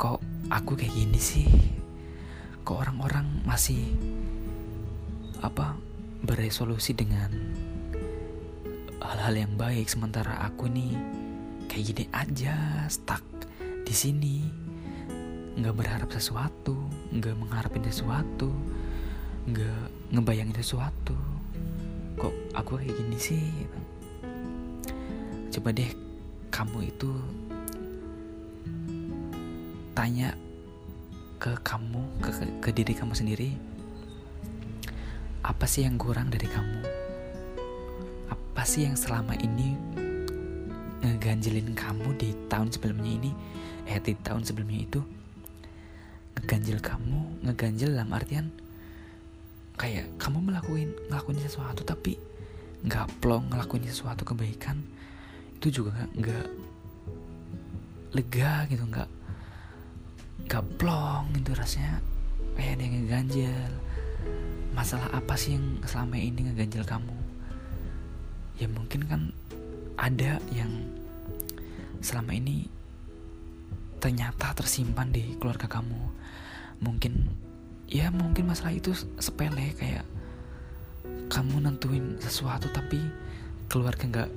kok 0.00 0.24
aku 0.48 0.72
kayak 0.72 0.96
gini 0.96 1.20
sih? 1.20 1.44
Kok 2.64 2.80
orang-orang 2.80 3.44
masih 3.44 3.84
apa 5.44 5.76
beresolusi 6.24 6.96
dengan 6.96 7.28
hal-hal 9.04 9.36
yang 9.36 9.52
baik 9.60 9.84
sementara 9.84 10.32
aku 10.48 10.64
nih 10.64 10.96
kayak 11.68 11.84
gini 11.84 12.04
aja 12.16 12.88
stuck 12.88 13.20
di 13.84 13.92
sini. 13.92 14.48
Nggak 15.60 15.76
berharap 15.76 16.08
sesuatu 16.08 16.88
nggak 17.12 17.36
mengharapin 17.36 17.84
sesuatu 17.84 18.48
nggak 19.44 20.16
ngebayangin 20.16 20.56
sesuatu 20.56 21.33
kok 22.18 22.34
aku 22.54 22.78
kayak 22.78 22.94
gini 22.94 23.18
sih 23.18 23.42
coba 25.54 25.70
deh 25.74 25.90
kamu 26.50 26.90
itu 26.90 27.10
tanya 29.94 30.34
ke 31.38 31.54
kamu 31.62 32.02
ke, 32.22 32.30
ke, 32.30 32.44
ke 32.58 32.70
diri 32.74 32.92
kamu 32.96 33.14
sendiri 33.14 33.54
apa 35.44 35.68
sih 35.68 35.84
yang 35.84 36.00
kurang 36.00 36.32
dari 36.32 36.48
kamu? 36.48 36.80
Apa 38.32 38.64
sih 38.64 38.88
yang 38.88 38.96
selama 38.96 39.36
ini 39.36 39.76
ngeganjelin 41.04 41.76
kamu 41.76 42.16
di 42.16 42.32
tahun 42.48 42.72
sebelumnya 42.72 43.12
ini? 43.12 43.32
Eh 43.84 44.00
di 44.00 44.16
tahun 44.24 44.40
sebelumnya 44.40 44.88
itu 44.88 45.00
ngeganjel 46.40 46.80
kamu 46.80 47.44
ngeganjel 47.44 47.92
dalam 47.92 48.08
artian 48.16 48.48
kayak 49.74 50.06
kamu 50.18 50.52
melakukan 50.52 50.90
ngelakuin 51.10 51.40
sesuatu 51.42 51.82
tapi 51.82 52.14
nggak 52.84 53.08
plong 53.18 53.50
ngelakuin 53.50 53.88
sesuatu 53.88 54.22
kebaikan 54.22 54.78
itu 55.58 55.82
juga 55.82 56.06
nggak 56.14 56.46
lega 58.14 58.68
gitu 58.70 58.84
nggak 58.86 59.10
gaplong 60.46 61.32
gitu 61.34 61.56
rasanya. 61.56 62.00
Kayak 62.54 62.78
ada 62.78 62.82
yang 62.82 62.94
ngeganjel. 63.02 63.70
Masalah 64.74 65.08
apa 65.14 65.34
sih 65.38 65.54
yang 65.54 65.82
selama 65.86 66.18
ini 66.18 66.50
ngeganjel 66.50 66.84
kamu? 66.86 67.16
Ya 68.58 68.66
mungkin 68.70 69.06
kan 69.06 69.20
ada 69.98 70.38
yang 70.54 70.70
selama 72.02 72.34
ini 72.36 72.70
ternyata 73.98 74.52
tersimpan 74.54 75.10
di 75.10 75.34
keluarga 75.38 75.66
kamu. 75.66 76.02
Mungkin 76.82 77.14
ya 77.94 78.10
mungkin 78.10 78.50
masalah 78.50 78.74
itu 78.74 78.90
sepele 79.22 79.70
kayak 79.78 80.02
kamu 81.30 81.62
nentuin 81.62 82.18
sesuatu 82.18 82.66
tapi 82.74 82.98
keluarga 83.70 84.04
nggak 84.10 84.30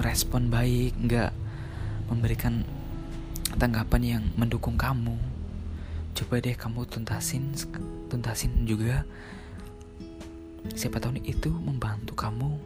ngerespon 0.00 0.48
baik 0.48 0.96
nggak 0.96 1.32
memberikan 2.08 2.64
tanggapan 3.60 4.02
yang 4.02 4.24
mendukung 4.40 4.80
kamu. 4.80 5.16
Coba 6.16 6.40
deh 6.40 6.56
kamu 6.56 6.88
tuntasin 6.88 7.52
tuntasin 8.08 8.64
juga. 8.64 9.04
Siapa 10.72 11.00
tahu 11.00 11.20
itu 11.24 11.52
membantu 11.52 12.16
kamu 12.16 12.56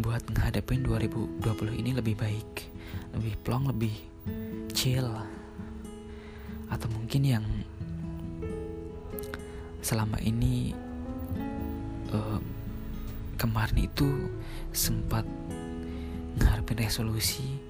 buat 0.00 0.26
menghadapi 0.26 0.82
2020 0.82 1.44
ini 1.80 1.94
lebih 1.94 2.18
baik 2.18 2.66
lebih 3.14 3.34
plong 3.44 3.70
lebih 3.70 3.94
chill. 4.72 5.06
Atau 6.72 6.88
mungkin 6.90 7.22
yang 7.22 7.44
selama 9.84 10.16
ini 10.24 10.72
uh, 12.16 12.40
kemarin 13.36 13.84
itu 13.84 14.08
sempat 14.72 15.28
ngarepin 16.40 16.80
resolusi 16.80 17.60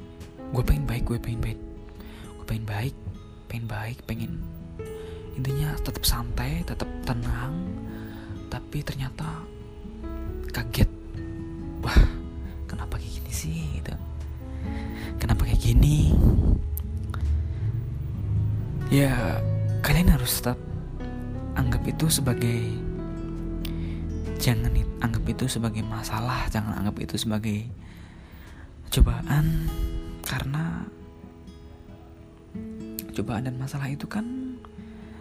gue 0.55 0.63
pengen 0.63 0.87
baik 0.87 1.11
gue 1.11 1.19
pengen 1.19 1.43
baik 1.43 1.61
gue 2.39 2.47
pengen 2.47 2.67
baik 2.71 2.95
pengen 3.51 3.67
baik 3.67 3.99
pengen 4.07 4.33
intinya 5.35 5.75
tetap 5.83 6.07
santai 6.07 6.63
tetap 6.63 6.87
tenang 7.03 7.67
tapi 8.47 8.87
ternyata 8.87 9.43
kaget. 10.55 10.87
Wah 11.83 11.99
kenapa 12.71 13.03
kayak 13.03 13.19
gini 13.19 13.33
sih? 13.35 13.59
Gitu. 13.83 13.91
Kenapa 15.19 15.43
kayak 15.43 15.59
gini? 15.59 16.15
Ya 18.95 19.43
kalian 19.83 20.15
harus 20.15 20.39
tetap 20.39 20.55
anggap 21.55 21.83
itu 21.87 22.07
sebagai 22.11 22.61
jangan 24.39 24.75
anggap 25.01 25.25
itu 25.31 25.45
sebagai 25.49 25.81
masalah 25.87 26.47
jangan 26.51 26.83
anggap 26.83 26.97
itu 27.01 27.17
sebagai 27.17 27.67
cobaan. 28.91 29.71
Karena 30.25 30.83
cobaan 33.15 33.47
dan 33.47 33.57
masalah 33.61 33.87
itu 33.93 34.09
kan 34.09 34.57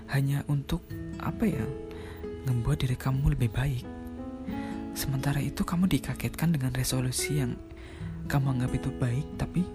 hanya 0.10 0.42
untuk 0.48 0.82
apa 1.22 1.46
ya 1.46 1.66
membuat 2.50 2.82
diri 2.84 2.98
kamu 2.98 3.34
lebih 3.38 3.52
baik. 3.52 3.86
Sementara 4.94 5.42
itu 5.42 5.66
kamu 5.66 5.90
dikagetkan 5.90 6.54
dengan 6.54 6.72
resolusi 6.72 7.42
yang 7.42 7.58
kamu 8.32 8.56
anggap 8.58 8.72
itu 8.78 8.90
baik 8.96 9.28
tapi 9.36 9.68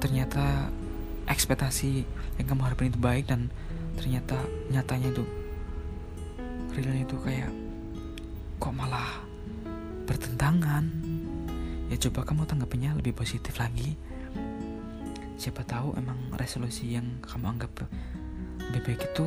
ternyata 0.00 0.72
ekspektasi 1.28 2.08
yang 2.40 2.46
kamu 2.48 2.60
harapin 2.64 2.88
itu 2.88 3.00
baik 3.00 3.28
dan 3.28 3.52
ternyata 3.98 4.36
nyatanya 4.70 5.08
itu 5.10 5.24
realnya 6.70 7.02
itu 7.02 7.16
kayak 7.18 7.50
kok 8.60 8.74
malah 8.74 9.24
bertentangan? 10.06 10.84
Ya 11.90 11.96
coba 12.06 12.22
kamu 12.22 12.46
tanggapinya 12.46 12.94
lebih 12.94 13.18
positif 13.18 13.58
lagi. 13.58 13.98
Siapa 15.40 15.64
tahu 15.64 15.96
emang 15.96 16.30
resolusi 16.36 16.94
yang 16.94 17.18
kamu 17.24 17.56
anggap 17.56 17.72
lebih 18.70 18.94
baik 18.94 19.02
itu 19.10 19.26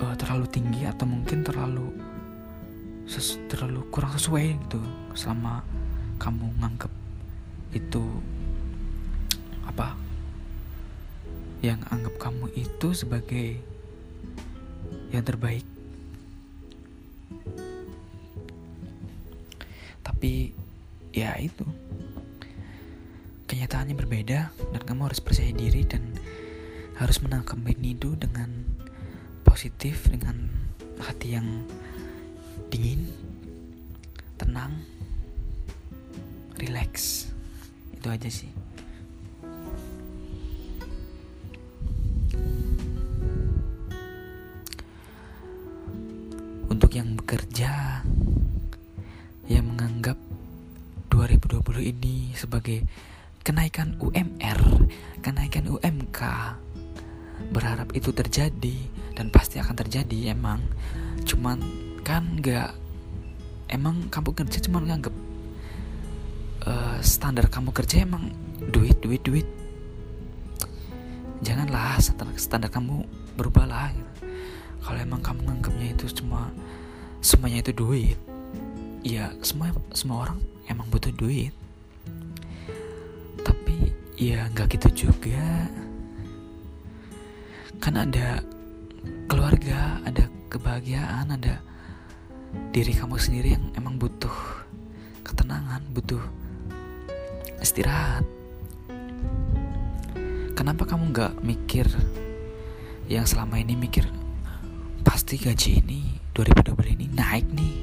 uh, 0.00 0.14
terlalu 0.16 0.46
tinggi 0.48 0.88
atau 0.88 1.04
mungkin 1.04 1.44
terlalu 1.44 1.92
terlalu 3.52 3.84
kurang 3.92 4.16
sesuai 4.16 4.56
gitu 4.64 4.80
selama 5.12 5.60
kamu 6.16 6.48
nganggep 6.56 6.88
itu 7.76 8.00
apa 9.68 9.92
yang 11.64 11.80
anggap 11.88 12.20
kamu 12.20 12.52
itu 12.52 12.92
sebagai 12.92 13.56
yang 15.08 15.24
terbaik. 15.24 15.64
Tapi 20.04 20.52
ya 21.16 21.32
itu. 21.40 21.64
Kenyataannya 23.48 23.96
berbeda 23.96 24.52
dan 24.52 24.82
kamu 24.84 25.08
harus 25.08 25.24
percaya 25.24 25.56
diri 25.56 25.88
dan 25.88 26.04
harus 27.00 27.24
menanggapi 27.24 27.72
itu 27.80 28.12
dengan 28.20 28.50
positif 29.40 30.04
dengan 30.12 30.36
hati 31.00 31.40
yang 31.40 31.64
dingin 32.68 33.08
tenang 34.36 34.84
relax. 36.60 37.24
Itu 37.96 38.12
aja 38.12 38.28
sih 38.28 38.73
ini 51.80 52.34
sebagai 52.36 52.84
kenaikan 53.42 53.96
UMR, 53.98 54.60
kenaikan 55.22 55.66
UMK. 55.70 56.20
Berharap 57.50 57.90
itu 57.94 58.14
terjadi 58.14 58.76
dan 59.14 59.30
pasti 59.30 59.58
akan 59.58 59.74
terjadi 59.74 60.34
emang. 60.34 60.62
Cuman 61.26 61.58
kan 62.04 62.38
nggak 62.38 62.84
emang 63.72 64.06
kamu 64.12 64.30
kerja 64.36 64.58
cuma 64.68 64.84
nganggap 64.84 65.14
uh, 66.68 66.98
standar 67.00 67.48
kamu 67.48 67.72
kerja 67.72 68.04
emang 68.04 68.28
duit 68.70 69.00
duit 69.00 69.22
duit 69.24 69.48
janganlah 71.40 71.96
standar, 72.00 72.28
standar 72.36 72.70
kamu 72.72 73.04
berubahlah 73.36 73.92
gitu. 73.92 74.12
kalau 74.84 74.98
emang 75.00 75.20
kamu 75.24 75.40
nganggapnya 75.48 75.88
itu 75.96 76.06
cuma 76.22 76.52
semuanya 77.24 77.64
itu 77.64 77.72
duit 77.72 78.18
ya 79.04 79.32
semua 79.40 79.72
semua 79.96 80.28
orang 80.28 80.38
emang 80.68 80.86
butuh 80.92 81.12
duit 81.12 81.52
ya 84.24 84.48
nggak 84.48 84.80
gitu 84.80 84.88
juga. 85.08 85.68
Kan 87.76 88.00
ada 88.00 88.40
keluarga 89.28 90.00
ada 90.00 90.24
kebahagiaan 90.48 91.28
ada 91.36 91.60
diri 92.72 92.96
kamu 92.96 93.20
sendiri 93.20 93.52
yang 93.52 93.68
emang 93.76 94.00
butuh 94.00 94.32
ketenangan 95.20 95.84
butuh 95.92 96.24
istirahat. 97.60 98.24
Kenapa 100.56 100.88
kamu 100.88 101.12
nggak 101.12 101.34
mikir 101.44 101.84
yang 103.12 103.28
selama 103.28 103.60
ini 103.60 103.76
mikir 103.76 104.08
pasti 105.04 105.36
gaji 105.36 105.84
ini 105.84 106.00
2020 106.32 106.96
ini 106.96 107.06
naik 107.12 107.44
nih. 107.52 107.76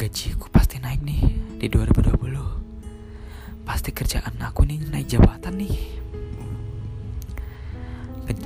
Gajiku 0.00 0.48
pasti 0.48 0.80
naik 0.80 1.04
nih 1.04 1.22
di 1.60 1.66
2020 1.68 2.63
pasti 3.64 3.90
kerjaan 3.90 4.36
aku 4.44 4.68
nih 4.68 4.80
naik 4.92 5.08
jabatan 5.08 5.56
nih. 5.56 5.76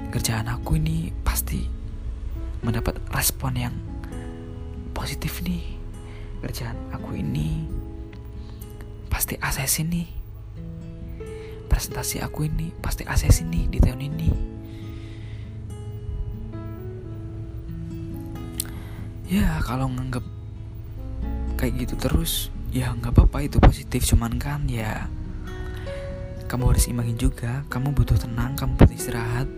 Kerjaan 0.09 0.49
aku 0.51 0.79
ini 0.81 1.13
pasti 1.23 1.69
mendapat 2.65 2.99
respon 3.13 3.53
yang 3.55 3.75
positif 4.95 5.43
nih. 5.45 5.79
Kerjaan 6.43 6.79
aku 6.95 7.19
ini 7.19 7.67
pasti 9.11 9.35
ACC 9.37 9.85
nih. 9.85 10.09
Presentasi 11.69 12.23
aku 12.25 12.49
ini 12.49 12.73
pasti 12.79 13.05
ACC 13.05 13.45
nih 13.45 13.65
di 13.69 13.79
tahun 13.79 14.01
ini. 14.01 14.31
Ya 19.29 19.61
kalau 19.61 19.93
nganggep 19.93 20.25
kayak 21.61 21.85
gitu 21.85 21.95
terus 22.01 22.49
ya 22.69 22.93
nggak 22.93 23.17
apa-apa 23.17 23.49
itu 23.49 23.57
positif 23.57 24.05
cuman 24.05 24.37
kan 24.37 24.69
ya 24.69 25.09
kamu 26.49 26.73
harus 26.73 26.89
imbangin 26.89 27.21
juga 27.21 27.61
kamu 27.69 27.93
butuh 27.93 28.17
tenang 28.17 28.57
kamu 28.57 28.73
butuh 28.81 28.97
istirahat. 28.97 29.49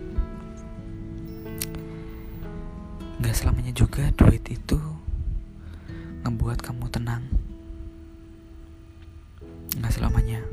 Nggak 3.23 3.35
selamanya 3.37 3.71
juga 3.71 4.11
duit 4.19 4.43
itu 4.51 4.75
ngebuat 6.27 6.59
kamu 6.59 6.91
tenang. 6.91 7.23
Nggak 9.79 9.93
selamanya. 9.95 10.43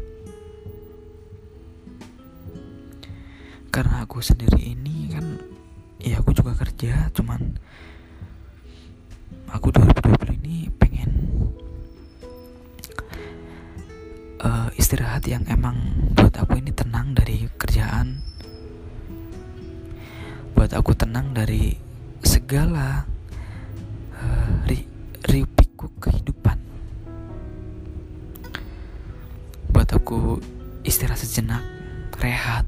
Karena 3.74 4.06
aku 4.06 4.22
sendiri 4.22 4.62
ini 4.62 5.10
kan 5.10 5.26
ya 5.98 6.22
aku 6.22 6.30
juga 6.30 6.54
kerja 6.54 7.10
cuman 7.10 7.58
aku 9.50 9.74
2020 9.74 10.38
ini 10.38 10.70
istirahat 14.88 15.20
yang 15.28 15.44
emang 15.52 15.76
buat 16.16 16.32
aku 16.32 16.64
ini 16.64 16.72
tenang 16.72 17.12
dari 17.12 17.44
kerjaan. 17.60 18.24
Buat 20.56 20.72
aku 20.72 20.96
tenang 20.96 21.36
dari 21.36 21.76
segala 22.24 23.04
uh, 24.16 24.64
ri, 24.64 24.88
riuh 25.28 25.44
kehidupan. 25.76 26.56
Buat 29.76 29.92
aku 29.92 30.40
istirahat 30.88 31.20
sejenak 31.20 31.60
rehat. 32.24 32.64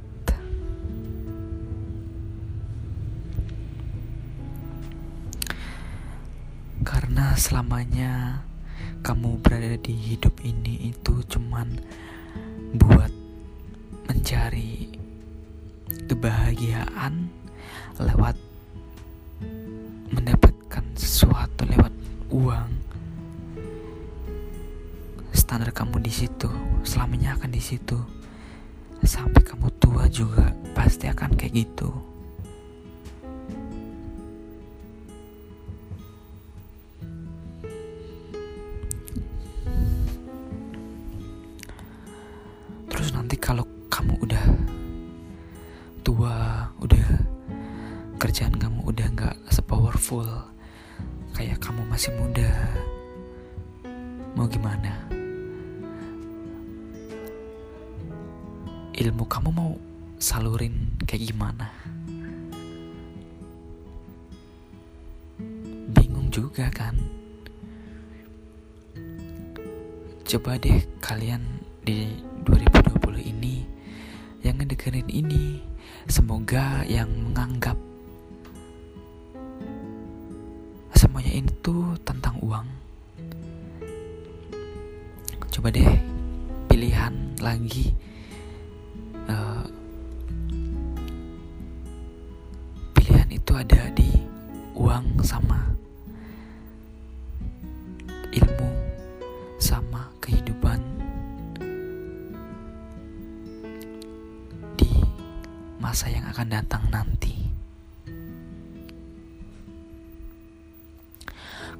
Karena 6.84 7.32
selamanya 7.40 8.44
kamu 9.00 9.40
berada 9.40 9.80
di 9.80 9.96
hidup 9.96 10.44
ini 10.44 10.92
itu 10.92 11.24
cuman 11.24 11.80
buat 12.76 13.08
mencari 14.04 14.92
kebahagiaan 16.04 17.32
lewat 17.96 18.36
mendapatkan 20.12 20.84
sesuatu 21.00 21.64
lewat 21.64 21.92
uang. 22.28 22.70
Standar 25.32 25.72
kamu 25.72 26.04
di 26.04 26.12
situ 26.12 26.52
selamanya 26.84 27.40
akan 27.40 27.50
di 27.56 27.62
situ. 27.62 27.96
Sampai 29.00 29.40
kamu 29.40 29.72
tua 29.80 30.04
juga 30.12 30.52
pasti 30.76 31.08
akan 31.08 31.40
kayak 31.40 31.56
gitu 31.56 32.09
coba 70.40 70.56
deh 70.56 70.80
kalian 71.04 71.44
di 71.84 72.16
2020 72.48 73.28
ini 73.28 73.60
yang 74.40 74.56
ngedengerin 74.56 75.04
ini. 75.12 75.60
Semoga 76.08 76.80
yang 76.88 77.12
menganggap 77.12 77.59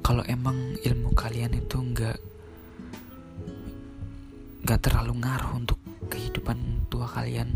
Kalau 0.01 0.25
emang 0.27 0.75
ilmu 0.81 1.13
kalian 1.13 1.55
itu 1.55 1.77
nggak 1.77 2.17
nggak 4.61 4.81
terlalu 4.81 5.13
ngaruh 5.23 5.51
untuk 5.57 5.79
kehidupan 6.09 6.57
tua 6.91 7.07
kalian, 7.07 7.49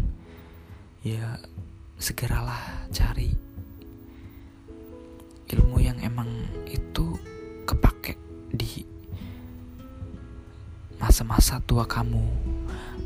ya 1.06 1.38
segeralah 2.00 2.88
cari 2.94 3.34
ilmu 5.52 5.78
yang 5.78 5.98
emang 6.02 6.30
itu 6.66 7.14
kepake 7.70 8.18
di 8.50 8.82
masa-masa 10.98 11.62
tua 11.66 11.86
kamu, 11.86 12.24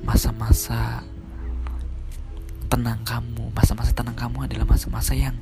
masa-masa 0.06 1.04
tenang 2.69 3.02
kamu. 3.04 3.52
Masa-masa 3.52 3.91
tenang 3.91 4.15
kamu 4.15 4.45
adalah 4.45 4.67
masa-masa 4.69 5.17
yang 5.17 5.36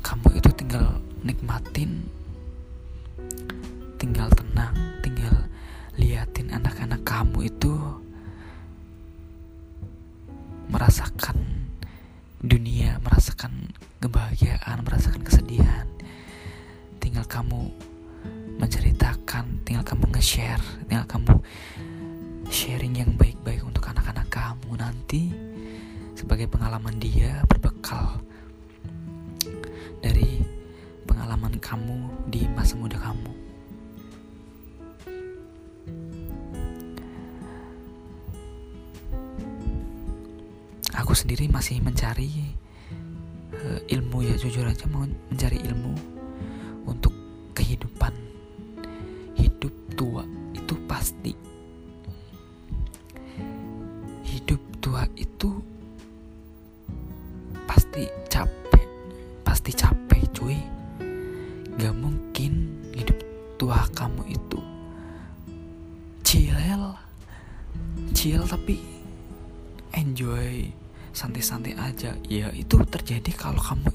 kamu 0.00 0.40
itu 0.40 0.50
tinggal 0.56 0.98
nikmatin 1.22 2.08
tinggal 4.00 4.32
tenang 4.32 4.72
tinggal 5.04 5.44
liatin 6.00 6.48
anak-anak 6.48 7.04
kamu 7.04 7.52
itu 7.52 7.76
merasakan 10.72 11.36
dunia 12.40 12.96
merasakan 13.04 13.76
kebahagiaan 14.00 14.80
merasakan 14.80 15.20
kesedihan 15.20 15.84
tinggal 16.96 17.28
kamu 17.28 17.68
menceritakan 18.56 19.60
tinggal 19.68 19.84
kamu 19.84 20.08
nge-share 20.16 20.64
tinggal 20.88 21.04
kamu 21.04 21.36
sharing 22.48 22.96
yang 22.96 23.12
baik-baik 23.20 23.60
untuk 23.60 23.84
anak-anak 23.84 24.32
kamu 24.32 24.80
nanti 24.80 25.28
sebagai 26.16 26.48
pengalaman 26.48 26.96
dia 26.96 27.44
berbekal 27.44 28.16
dari 30.00 30.40
pengalaman 31.04 31.60
kamu 31.60 32.08
di 32.32 32.48
masa 32.56 32.76
muda 32.76 32.96
kamu. 32.96 33.49
Aku 41.10 41.26
sendiri 41.26 41.50
masih 41.50 41.82
mencari 41.82 42.54
uh, 43.50 43.82
ilmu 43.90 44.30
ya 44.30 44.38
jujur 44.38 44.62
aja 44.62 44.86
mau 44.86 45.02
mencari 45.26 45.58
ilmu 45.58 45.98
aja. 72.00 72.16
Ya 72.32 72.48
itu 72.56 72.80
terjadi 72.88 73.28
kalau 73.36 73.60
kamu 73.60 73.92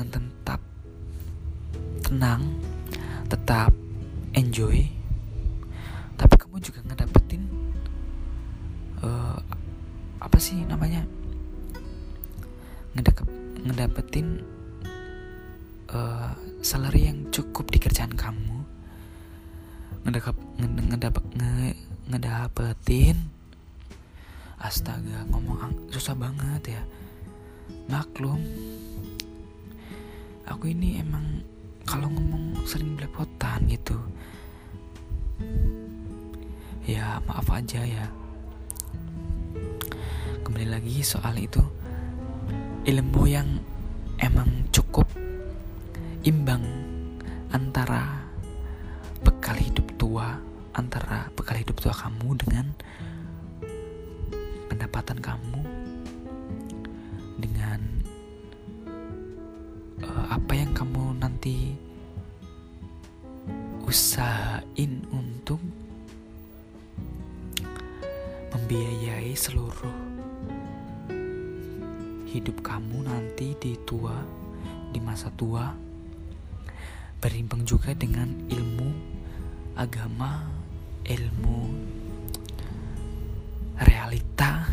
dengan 0.00 0.32
tetap 0.32 0.60
tenang 2.00 2.42
tetap 3.28 3.70
enjoy 4.32 4.99
soal 41.10 41.34
itu. 41.42 41.58
Ilmu 42.86 43.26
yang 43.26 43.58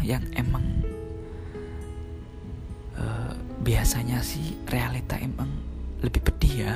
yang 0.07 0.23
emang 0.39 0.63
uh, 2.95 3.35
biasanya 3.59 4.23
sih 4.23 4.55
realita 4.71 5.19
emang 5.19 5.51
lebih 5.99 6.23
pedih 6.23 6.63
ya, 6.63 6.75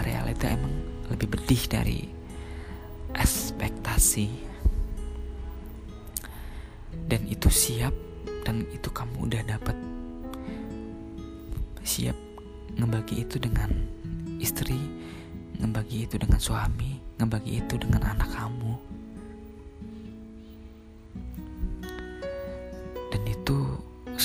realita 0.00 0.48
emang 0.48 0.72
lebih 1.12 1.36
pedih 1.36 1.62
dari 1.68 2.00
ekspektasi. 3.12 4.48
Dan 7.06 7.28
itu 7.28 7.52
siap 7.52 7.92
dan 8.48 8.64
itu 8.72 8.88
kamu 8.88 9.28
udah 9.28 9.42
dapat. 9.44 9.76
Siap 11.84 12.16
ngebagi 12.80 13.22
itu 13.22 13.36
dengan 13.36 13.68
istri, 14.40 14.80
ngebagi 15.60 16.08
itu 16.08 16.16
dengan 16.16 16.40
suami, 16.40 16.98
ngebagi 17.20 17.62
itu 17.62 17.74
dengan 17.76 18.16
anak 18.16 18.32
kamu. 18.32 18.95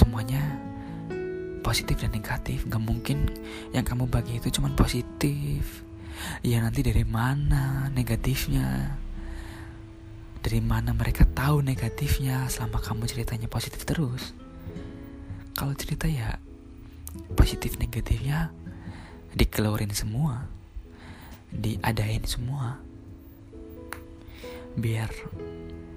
Semuanya 0.01 0.41
positif 1.61 2.01
dan 2.01 2.11
negatif. 2.17 2.65
Gak 2.65 2.81
mungkin 2.81 3.29
yang 3.71 3.85
kamu 3.85 4.09
bagi 4.09 4.41
itu 4.41 4.49
cuma 4.49 4.73
positif. 4.73 5.85
Ya 6.41 6.61
nanti 6.61 6.81
dari 6.81 7.05
mana 7.05 7.93
negatifnya? 7.93 8.97
Dari 10.41 10.57
mana 10.57 10.97
mereka 10.97 11.29
tahu 11.29 11.61
negatifnya 11.61 12.49
selama 12.49 12.81
kamu 12.81 13.05
ceritanya 13.05 13.45
positif 13.45 13.85
terus? 13.85 14.33
kalau 15.61 15.75
cerita 15.75 16.07
ya 16.07 16.39
positif 17.35 17.75
negatifnya 17.77 18.49
dikeluarin 19.35 19.91
semua 19.91 20.47
diadain 21.51 22.23
semua 22.23 22.79
biar 24.79 25.11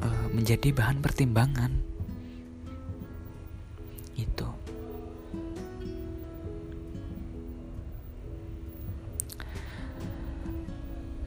uh, 0.02 0.26
menjadi 0.34 0.74
bahan 0.74 0.98
pertimbangan 0.98 1.70
itu. 4.14 4.48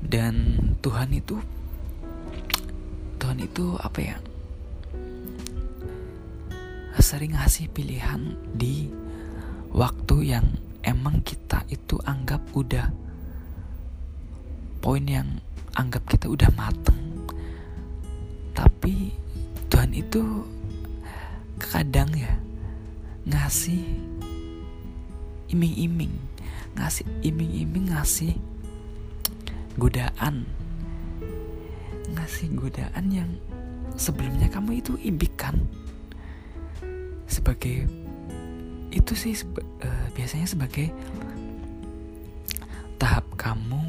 Dan 0.08 0.56
Tuhan 0.80 1.12
itu 1.12 1.36
Tuhan 3.19 3.43
itu 3.43 3.76
apa 3.76 4.00
ya? 4.00 4.17
Sering 6.97 7.36
ngasih 7.36 7.71
pilihan 7.71 8.36
di 8.56 8.88
waktu 9.76 10.32
yang 10.32 10.47
emang 10.84 11.19
kita 11.23 11.67
itu 11.67 12.00
anggap 12.08 12.39
udah 12.56 12.88
poin 14.80 15.04
yang 15.04 15.43
anggap 15.76 16.08
kita 16.08 16.32
udah 16.32 16.52
mateng. 16.56 17.28
Tapi 18.56 19.12
Tuhan 19.67 19.91
itu 19.91 20.23
kadang 21.60 22.08
ya 22.15 22.46
ngasih 23.28 23.84
iming-iming. 25.52 26.16
Ngasih 26.80 27.06
iming-iming 27.24 27.92
ngasih 27.92 28.34
godaan. 29.76 30.48
Ngasih 32.16 32.48
godaan 32.56 33.06
yang 33.12 33.30
sebelumnya 34.00 34.48
kamu 34.48 34.80
itu 34.80 34.96
impikan? 35.04 35.60
Sebagai 37.28 37.88
itu 38.96 39.13
sih 39.13 39.36
seba, 39.36 39.60
uh, 39.84 40.08
biasanya 40.16 40.48
sebagai 40.48 40.88
tahap 42.96 43.28
kamu. 43.36 43.84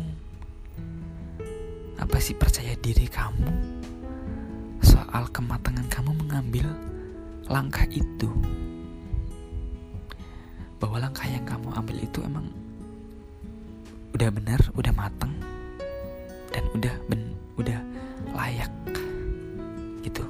Apa 1.99 2.19
sih 2.23 2.35
percaya 2.35 2.75
diri 2.79 3.07
kamu? 3.07 3.51
Soal 4.83 5.31
kematangan 5.31 5.87
kamu 5.91 6.11
mengambil 6.15 6.67
langkah 7.51 7.87
itu 7.91 8.31
bahwa 10.79 11.03
langkah 11.03 11.27
yang 11.27 11.43
kamu 11.43 11.75
ambil 11.75 11.99
itu 11.99 12.23
emang 12.23 12.47
udah 14.15 14.31
benar 14.31 14.61
udah 14.79 14.93
matang 14.95 15.35
dan 16.55 16.65
udah 16.75 16.95
ben 17.11 17.35
udah 17.59 17.79
layak 18.35 18.71
gitu. 20.07 20.23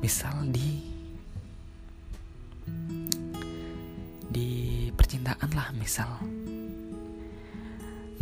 Misal 0.00 0.48
di 0.48 0.84
di 4.32 4.48
percintaan 4.96 5.52
lah 5.52 5.68
misal 5.76 6.08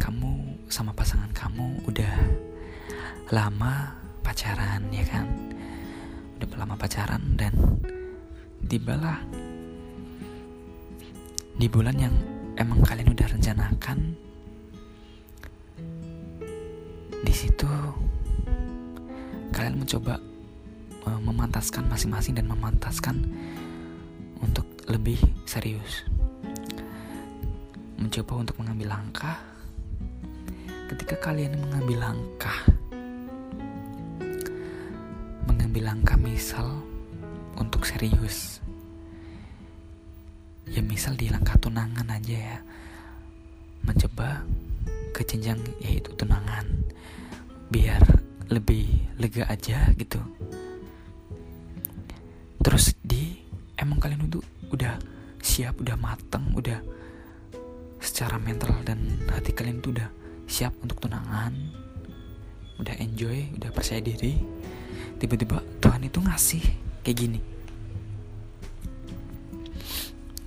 kamu 0.03 0.59
sama 0.67 0.91
pasangan 0.93 1.31
kamu 1.31 1.87
udah 1.87 2.15
lama 3.31 3.95
pacaran 4.27 4.83
ya 4.91 5.07
kan? 5.07 5.27
Udah 6.39 6.59
lama 6.59 6.75
pacaran 6.75 7.23
dan 7.39 7.55
tibalah 8.67 9.23
di 11.57 11.67
bulan 11.69 11.97
yang 11.97 12.15
emang 12.57 12.81
kalian 12.85 13.13
udah 13.13 13.29
rencanakan 13.29 13.99
di 17.23 17.35
situ 17.35 17.69
kalian 19.53 19.79
mencoba 19.79 20.19
uh, 21.07 21.21
memantaskan 21.23 21.87
masing-masing 21.87 22.35
dan 22.35 22.49
memantaskan 22.49 23.23
untuk 24.43 24.67
lebih 24.91 25.19
serius. 25.47 26.05
Mencoba 27.97 28.43
untuk 28.43 28.57
mengambil 28.59 28.99
langkah. 28.99 29.39
Ketika 30.91 31.17
kalian 31.31 31.57
mengambil 31.57 32.11
langkah, 32.11 32.59
mengambil 35.49 35.89
langkah 35.89 36.19
misal 36.21 36.85
untuk 37.57 37.89
serius, 37.89 38.52
ya 40.73 40.81
misal 40.81 41.13
di 41.21 41.29
langkah 41.29 41.61
tunangan 41.61 42.09
aja 42.09 42.37
ya, 42.37 42.59
mencoba 43.85 44.41
ke 45.13 45.21
jenjang 45.29 45.61
yaitu 45.85 46.09
tunangan, 46.17 46.65
biar 47.69 48.01
lebih 48.49 48.89
lega 49.21 49.45
aja 49.53 49.93
gitu. 49.93 50.17
Terus 52.65 52.97
di 53.05 53.37
emang 53.77 54.01
kalian 54.01 54.33
itu 54.33 54.41
udah 54.73 54.97
siap 55.45 55.77
udah 55.85 55.99
mateng 56.01 56.57
udah 56.57 56.81
secara 58.01 58.41
mental 58.41 58.73
dan 58.89 58.99
hati 59.29 59.53
kalian 59.53 59.85
tuh 59.85 59.93
udah 59.93 60.09
siap 60.49 60.73
untuk 60.81 61.05
tunangan. 61.05 61.53
Udah 62.81 62.97
enjoy 62.97 63.53
udah 63.61 63.69
percaya 63.69 64.01
diri. 64.01 64.41
Tiba-tiba 65.21 65.61
Tuhan 65.85 66.09
itu 66.09 66.19
ngasih 66.19 66.65
kayak 67.05 67.19
gini 67.19 67.52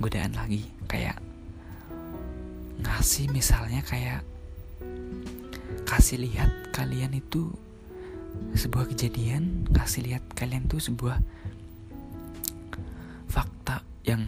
godaan 0.01 0.36
lagi. 0.36 0.65
Kayak 0.86 1.19
ngasih 2.81 3.31
misalnya 3.31 3.81
kayak 3.86 4.21
kasih 5.88 6.21
lihat 6.21 6.51
kalian 6.75 7.15
itu 7.15 7.53
sebuah 8.58 8.91
kejadian 8.91 9.63
kasih 9.71 10.03
lihat 10.12 10.23
kalian 10.36 10.67
tuh 10.67 10.84
sebuah 10.84 11.21
yang 14.05 14.21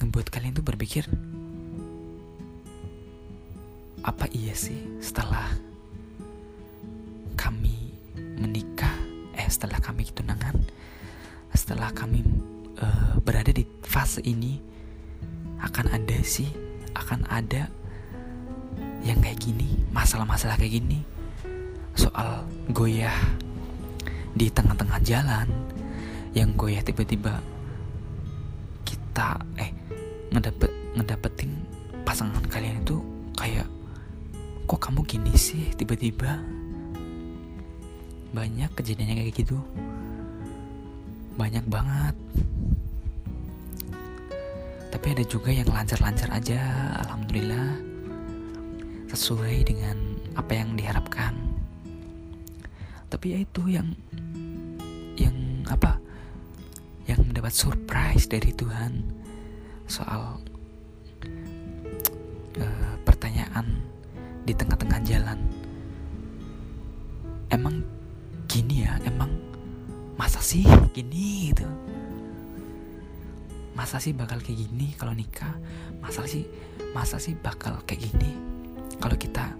ngebuat 0.00 0.32
kalian 0.32 0.56
tuh 0.56 0.64
berpikir 0.64 1.04
apa 4.00 4.24
iya 4.32 4.56
sih 4.56 4.80
setelah 5.04 5.52
kami 7.36 7.92
menikah? 8.40 8.96
Eh 9.36 9.44
setelah 9.52 9.76
kami 9.84 10.08
tunangan 10.08 10.56
setelah 11.52 11.92
kami 11.92 12.24
uh, 12.78 13.18
berada 13.24 13.50
di 13.50 13.66
fase 13.82 14.22
ini 14.22 14.60
akan 15.60 15.92
ada 15.92 16.18
sih 16.22 16.48
akan 16.94 17.26
ada 17.26 17.68
yang 19.00 19.18
kayak 19.20 19.40
gini 19.40 19.80
masalah-masalah 19.90 20.56
kayak 20.60 20.80
gini. 20.80 21.00
Soal 21.96 22.46
goyah 22.70 23.16
di 24.32 24.46
tengah-tengah 24.46 25.00
jalan 25.02 25.48
yang 26.36 26.54
goyah 26.54 26.80
tiba-tiba 26.86 27.42
kita 28.86 29.42
eh 29.58 29.74
ngedapet 30.30 30.70
ngedapetin 30.94 31.50
pasangan 32.06 32.42
kalian 32.46 32.78
itu 32.86 33.02
kayak 33.34 33.66
kok 34.70 34.80
kamu 34.80 35.02
gini 35.04 35.34
sih? 35.34 35.74
Tiba-tiba 35.74 36.38
banyak 38.30 38.70
kejadiannya 38.78 39.26
kayak 39.26 39.34
gitu. 39.34 39.58
Banyak 41.34 41.66
banget 41.66 42.14
tapi 45.00 45.16
ada 45.16 45.24
juga 45.24 45.48
yang 45.48 45.64
lancar-lancar 45.64 46.28
aja 46.28 46.60
alhamdulillah 47.08 47.72
sesuai 49.08 49.64
dengan 49.64 49.96
apa 50.36 50.52
yang 50.52 50.76
diharapkan 50.76 51.32
tapi 53.08 53.32
ya 53.32 53.38
itu 53.40 53.64
yang 53.72 53.88
yang 55.16 55.64
apa 55.72 55.96
yang 57.08 57.24
mendapat 57.24 57.50
surprise 57.50 58.28
dari 58.28 58.52
Tuhan 58.52 59.00
soal 59.88 60.38
uh, 62.60 62.94
pertanyaan 63.02 63.82
di 64.46 64.54
tengah-tengah 64.54 65.00
jalan. 65.02 65.38
Emang 67.50 67.82
gini 68.46 68.86
ya, 68.86 68.94
emang 69.02 69.34
masa 70.14 70.38
sih 70.38 70.62
gini 70.94 71.50
gitu? 71.50 71.66
Masa 73.80 73.96
sih 73.96 74.12
bakal 74.12 74.44
kayak 74.44 74.68
gini 74.68 74.92
kalau 75.00 75.16
nikah? 75.16 75.56
Masa 76.04 76.28
sih 76.28 76.44
masa 76.92 77.16
sih 77.16 77.32
bakal 77.32 77.80
kayak 77.88 78.12
gini 78.12 78.36
kalau 79.00 79.16
kita 79.16 79.56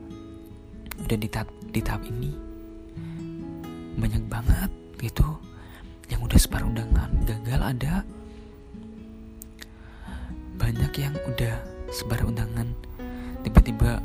udah 1.08 1.16
di 1.16 1.28
tahap 1.32 1.48
di 1.72 1.80
tahap 1.80 2.04
ini? 2.04 2.28
Banyak 3.96 4.28
banget 4.28 4.68
gitu 5.00 5.24
yang 6.12 6.20
udah 6.20 6.36
separuh 6.36 6.68
undangan 6.68 7.08
gagal 7.24 7.60
ada 7.64 8.04
banyak 10.60 10.92
yang 11.00 11.16
udah 11.24 11.56
sebar 11.88 12.20
undangan 12.20 12.68
tiba-tiba 13.40 14.04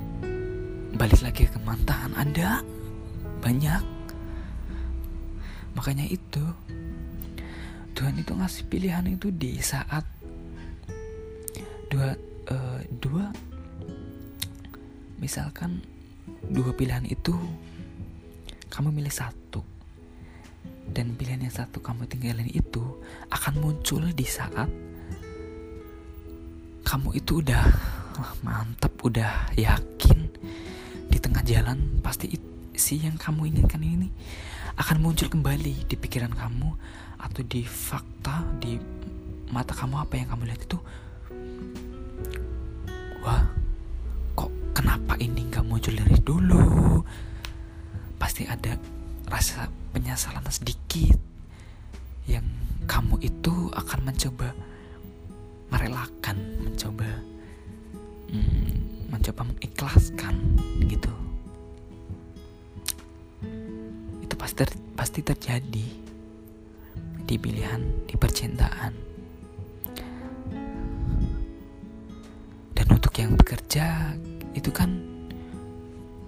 balik 0.95 1.20
lagi 1.20 1.43
ke 1.51 1.59
mantan 1.68 2.16
ada 2.16 2.63
banyak 3.43 3.84
makanya 5.76 6.07
itu 6.07 6.39
Tuhan 7.96 8.20
itu 8.20 8.36
ngasih 8.36 8.64
pilihan 8.68 9.08
itu 9.08 9.32
di 9.32 9.56
saat 9.64 10.04
dua 11.88 12.12
uh, 12.52 12.80
dua 13.00 13.32
misalkan 15.16 15.80
dua 16.52 16.76
pilihan 16.76 17.08
itu 17.08 17.32
kamu 18.68 18.91
milih 18.91 19.14
satu 19.14 19.64
dan 20.91 21.16
pilihan 21.16 21.48
yang 21.48 21.56
satu 21.56 21.80
kamu 21.80 22.06
tinggalin 22.06 22.52
itu 22.52 22.84
akan 23.32 23.64
muncul 23.64 24.04
di 24.12 24.28
saat 24.28 24.68
kamu 26.86 27.18
itu 27.18 27.41
udah 27.41 27.64
mantep 28.46 28.93
udah 29.02 29.50
yakin 29.58 30.30
di 31.10 31.18
tengah 31.18 31.41
jalan 31.48 32.00
pasti 32.04 32.36
si 32.76 33.00
yang 33.02 33.16
kamu 33.16 33.56
inginkan 33.56 33.82
ini 33.82 34.12
akan 34.76 34.98
muncul 35.00 35.32
kembali 35.32 35.88
di 35.88 35.96
pikiran 35.96 36.36
kamu 36.36 36.70
atau 37.22 37.42
di 37.48 37.64
fakta 37.64 38.44
di 38.60 38.76
mata 39.50 39.72
kamu 39.72 39.96
apa 40.04 40.14
yang 40.20 40.28
kamu 40.32 40.52
lihat 40.52 40.62
itu 40.68 40.78
wah 43.24 43.46
kok 44.36 44.52
kenapa 44.76 45.16
ini 45.18 45.48
nggak 45.48 45.64
muncul 45.64 45.96
dari 45.96 46.18
dulu 46.20 47.00
pasti 48.20 48.44
ada 48.46 48.76
rasa 49.32 49.72
penyesalan 49.96 50.44
sedikit 50.52 51.18
yang 52.28 52.46
kamu 52.86 53.22
itu 53.22 53.70
akan 53.74 54.00
mencoba 54.06 54.54
merelakan, 55.74 56.38
mencoba 56.62 57.10
hmm, 58.30 59.10
mencoba 59.10 59.42
mengikhlaskan 59.50 60.36
gitu. 60.86 61.25
Pasti 64.46 64.62
ter, 64.62 64.70
pasti 64.93 65.20
terjadi 65.26 65.88
di 67.26 67.36
pilihan 67.41 67.82
di 68.06 68.14
percintaan. 68.14 68.93
Dan 72.78 72.88
untuk 72.93 73.10
yang 73.18 73.34
bekerja 73.34 74.14
itu 74.54 74.70
kan 74.70 75.02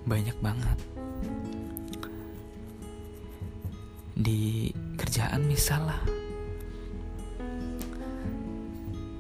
banyak 0.10 0.34
banget. 0.42 0.78
Di 4.18 4.74
kerjaan 4.98 5.46
misalnya 5.46 6.02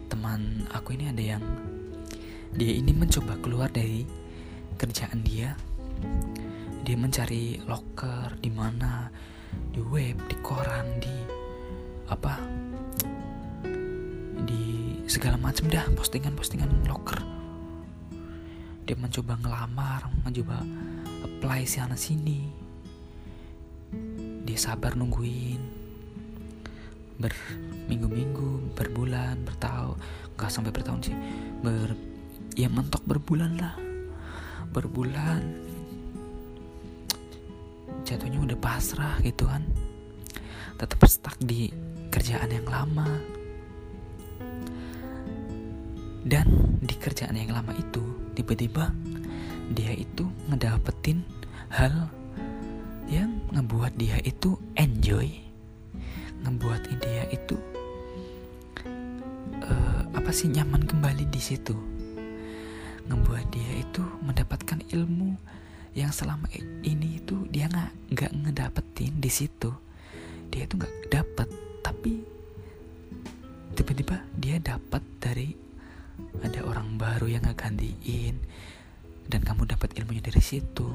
teman 0.09 0.65
aku 0.73 0.97
ini 0.97 1.13
ada 1.13 1.37
yang 1.37 1.43
dia 2.57 2.73
ini 2.73 2.97
mencoba 2.97 3.37
keluar 3.45 3.69
dari 3.69 4.09
kerjaan 4.81 5.21
dia 5.21 5.53
dia 6.87 6.95
mencari 6.95 7.59
locker 7.67 8.39
di 8.39 8.47
mana? 8.47 9.11
Di 9.51 9.83
web 9.83 10.23
di 10.23 10.39
koran 10.39 10.87
di 11.03 11.15
apa? 12.07 12.39
Di 14.47 14.95
segala 15.03 15.35
macam 15.35 15.67
dah 15.67 15.83
postingan-postingan 15.99 16.87
locker. 16.87 17.19
Dia 18.87 18.95
mencoba 18.95 19.35
ngelamar 19.35 20.07
mencoba 20.23 20.63
apply 21.27 21.67
sana 21.67 21.99
sini. 21.99 22.47
Dia 24.47 24.55
sabar 24.55 24.95
nungguin. 24.95 25.59
Berminggu-minggu 27.19 28.79
berbulan 28.79 29.43
bertahun 29.43 29.99
nggak 30.39 30.47
sampai 30.47 30.71
bertahun 30.71 31.03
sih. 31.03 31.17
Ber 31.59 31.91
ya 32.55 32.71
mentok 32.71 33.03
berbulan 33.03 33.59
lah. 33.59 33.75
Berbulan 34.71 35.66
jatuhnya 38.07 38.39
udah 38.39 38.55
pasrah 38.55 39.19
gitu 39.19 39.43
kan. 39.43 39.67
Tetap 40.79 41.03
stuck 41.11 41.35
di 41.43 41.67
kerjaan 42.07 42.47
yang 42.47 42.63
lama. 42.63 43.03
Dan 46.23 46.79
di 46.79 46.95
kerjaan 46.95 47.35
yang 47.35 47.51
lama 47.51 47.75
itu 47.75 47.99
tiba-tiba 48.31 48.91
dia 49.75 49.91
itu 49.91 50.23
ngedapetin 50.47 51.23
hal 51.67 52.07
yang 53.11 53.43
ngebuat 53.51 53.99
dia 53.99 54.23
itu 54.23 54.55
enjoy. 54.79 55.27
Ngebuat 56.47 56.87
dia 57.03 57.27
itu 57.27 57.59
uh, 59.67 60.01
apa 60.15 60.31
sih 60.31 60.47
nyaman 60.47 60.87
kembali 60.87 61.27
di 61.27 61.41
situ. 61.43 61.75
Ngebuat 63.07 63.51
dia 63.51 63.71
itu 63.83 64.03
mendapatkan 64.23 64.83
ilmu 64.95 65.35
yang 65.97 66.13
selama 66.13 66.45
ini 66.85 67.17
itu 67.17 67.49
dia 67.49 67.65
nggak 67.65 68.13
nggak 68.13 68.31
ngedapetin 68.45 69.17
di 69.17 69.33
situ. 69.33 69.73
Dia 70.53 70.69
itu 70.69 70.77
nggak 70.77 71.09
dapet 71.09 71.49
tapi 71.81 72.21
tiba-tiba 73.73 74.21
dia 74.37 74.61
dapat 74.61 75.01
dari 75.17 75.57
ada 76.45 76.61
orang 76.61 77.01
baru 77.01 77.25
yang 77.25 77.41
ngegantiin 77.49 78.37
dan 79.25 79.41
kamu 79.41 79.65
dapat 79.65 79.97
ilmunya 79.97 80.21
dari 80.21 80.37
situ. 80.37 80.85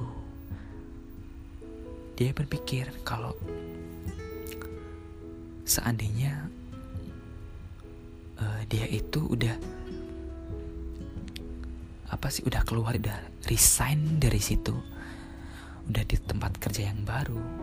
Dia 2.15 2.31
berpikir 2.31 3.03
kalau 3.03 3.35
seandainya 5.67 6.47
uh, 8.39 8.63
dia 8.71 8.87
itu 8.87 9.19
udah 9.19 9.59
apa 12.07 12.31
sih 12.31 12.47
udah 12.47 12.63
keluar 12.63 12.95
udah 12.95 13.19
resign 13.51 14.23
dari 14.23 14.39
situ 14.39 14.92
udah 15.91 16.05
di 16.07 16.17
tempat 16.21 16.59
kerja 16.63 16.93
yang 16.93 17.03
baru 17.03 17.63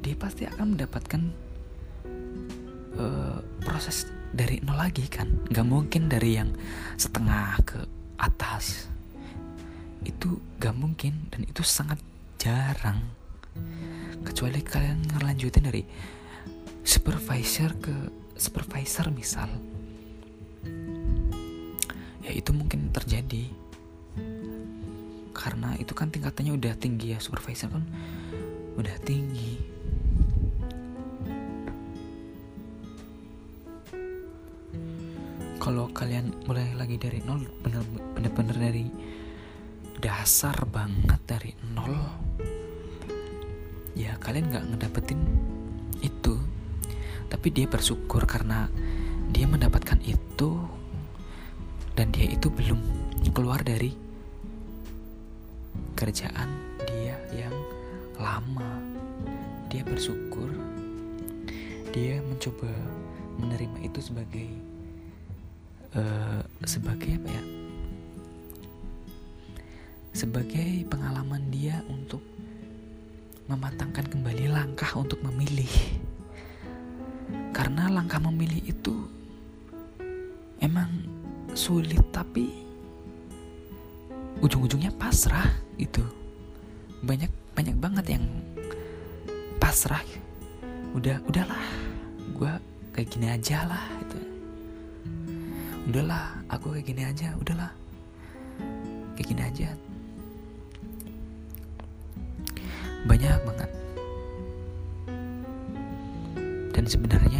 dia 0.00 0.16
pasti 0.16 0.48
akan 0.48 0.76
mendapatkan 0.76 1.22
uh, 2.96 3.38
proses 3.60 4.08
dari 4.32 4.58
nol 4.64 4.80
lagi 4.80 5.04
kan? 5.06 5.28
Nggak 5.52 5.66
mungkin 5.68 6.08
dari 6.08 6.40
yang 6.40 6.50
setengah 6.96 7.60
ke 7.62 7.80
atas. 8.16 8.88
Itu 10.00 10.40
gak 10.56 10.72
mungkin 10.72 11.28
dan 11.28 11.44
itu 11.44 11.60
sangat 11.60 12.00
jarang. 12.40 13.04
Kecuali 14.24 14.64
kalian 14.64 15.04
ngelanjutin 15.12 15.68
dari 15.68 15.84
supervisor 16.80 17.76
ke 17.76 17.92
supervisor 18.32 19.12
misal. 19.12 19.52
Ya 22.24 22.32
itu 22.32 22.56
mungkin 22.56 22.88
terjadi 22.96 23.52
karena 25.40 25.72
itu 25.80 25.96
kan 25.96 26.12
tingkatannya 26.12 26.52
udah 26.52 26.76
tinggi 26.76 27.16
ya 27.16 27.18
supervisor 27.18 27.72
kan? 27.72 27.84
Udah 28.76 28.92
tinggi. 29.00 29.56
Kalau 35.56 35.88
kalian 35.96 36.44
mulai 36.44 36.76
lagi 36.76 37.00
dari 37.00 37.24
nol 37.24 37.48
bener-bener 37.64 38.56
dari 38.56 38.84
dasar 40.00 40.56
banget 40.68 41.20
dari 41.24 41.52
nol 41.76 41.96
ya 43.96 44.16
kalian 44.20 44.52
nggak 44.52 44.64
ngedapetin 44.76 45.20
itu. 46.04 46.36
Tapi 47.32 47.48
dia 47.48 47.64
bersyukur 47.64 48.28
karena 48.28 48.68
dia 49.32 49.48
mendapatkan 49.48 50.00
itu 50.04 50.60
dan 51.96 52.12
dia 52.12 52.28
itu 52.28 52.52
belum 52.52 52.80
keluar 53.32 53.62
dari 53.64 54.09
kerjaan 56.00 56.48
dia 56.88 57.12
yang 57.28 57.52
lama. 58.16 58.80
Dia 59.68 59.84
bersyukur. 59.84 60.48
Dia 61.92 62.24
mencoba 62.24 62.72
menerima 63.36 63.84
itu 63.84 64.00
sebagai 64.00 64.48
uh, 65.92 66.40
sebagai 66.64 67.20
apa 67.20 67.28
ya? 67.28 67.44
Sebagai 70.16 70.88
pengalaman 70.88 71.52
dia 71.52 71.84
untuk 71.92 72.24
mematangkan 73.44 74.08
kembali 74.08 74.48
langkah 74.48 74.88
untuk 74.96 75.20
memilih. 75.20 75.68
Karena 77.52 77.92
langkah 77.92 78.24
memilih 78.24 78.64
itu 78.64 79.04
emang 80.64 80.88
sulit 81.52 82.00
tapi 82.08 82.48
ujung-ujungnya 84.40 84.96
pasrah 84.96 85.59
itu. 85.80 86.04
Banyak 87.00 87.32
banyak 87.56 87.76
banget 87.80 88.06
yang 88.18 88.24
pasrah. 89.56 90.04
Udah 90.92 91.22
udahlah, 91.24 91.64
gue 92.34 92.52
kayak 92.92 93.08
gini 93.08 93.26
aja 93.30 93.64
lah 93.64 93.84
itu. 94.02 94.20
Udahlah, 95.88 96.36
aku 96.50 96.76
kayak 96.76 96.86
gini 96.86 97.02
aja, 97.06 97.32
udahlah. 97.38 97.72
Kayak 99.16 99.26
gini 99.36 99.42
aja, 99.42 99.68
banyak 103.08 103.36
banget 103.48 103.70
dan 106.80 106.84
sebenarnya 106.88 107.39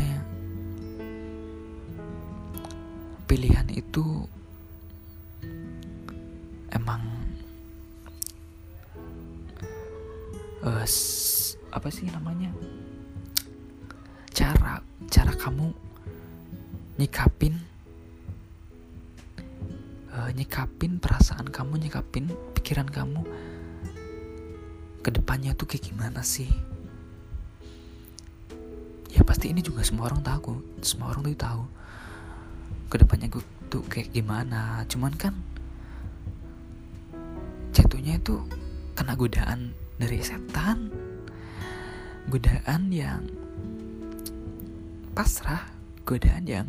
sih. 26.31 26.51
Ya 29.11 29.27
pasti 29.27 29.51
ini 29.51 29.59
juga 29.59 29.83
semua 29.83 30.07
orang 30.07 30.23
tahu 30.23 30.63
semua 30.79 31.11
orang 31.11 31.27
tuh 31.27 31.35
tahu 31.35 31.63
ke 32.87 32.97
depannya 33.03 33.27
gue 33.27 33.43
tuh 33.67 33.83
kayak 33.91 34.15
gimana. 34.15 34.87
Cuman 34.87 35.11
kan 35.19 35.35
jatuhnya 37.75 38.23
itu 38.23 38.39
kena 38.95 39.19
godaan 39.19 39.75
dari 39.99 40.23
setan. 40.23 40.95
Godaan 42.31 42.95
yang 42.95 43.27
pasrah. 45.19 45.67
Godaan 46.07 46.47
yang 46.47 46.67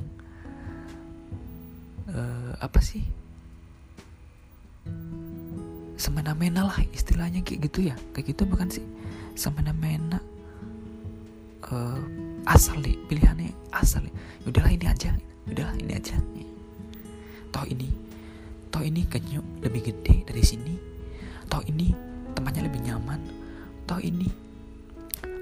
uh, 2.09 2.57
apa 2.57 2.81
sih? 2.81 3.05
Semena-mena 6.01 6.65
lah 6.65 6.81
istilahnya 6.89 7.45
kayak 7.45 7.69
gitu 7.69 7.93
ya. 7.93 7.95
Kayak 8.17 8.33
gitu 8.33 8.49
bukan 8.49 8.69
sih 8.73 8.85
semena-mena 9.35 10.19
uh, 11.71 12.01
asal 12.49 12.77
nih 12.81 12.97
pilihannya 13.07 13.53
asal 13.71 14.03
nih 14.03 14.13
udahlah 14.47 14.71
ini 14.73 14.85
aja 14.89 15.11
udahlah 15.49 15.75
ini 15.77 15.93
aja. 15.97 16.15
Toh 17.51 17.65
ini 17.67 17.89
toh 18.71 18.79
ini 18.79 19.03
kenyuk 19.11 19.43
lebih 19.59 19.91
gede 19.91 20.23
dari 20.23 20.43
sini. 20.43 20.75
Toh 21.51 21.59
ini 21.67 21.91
tempatnya 22.31 22.71
lebih 22.71 22.79
nyaman. 22.87 23.19
Toh 23.83 23.99
ini 23.99 24.31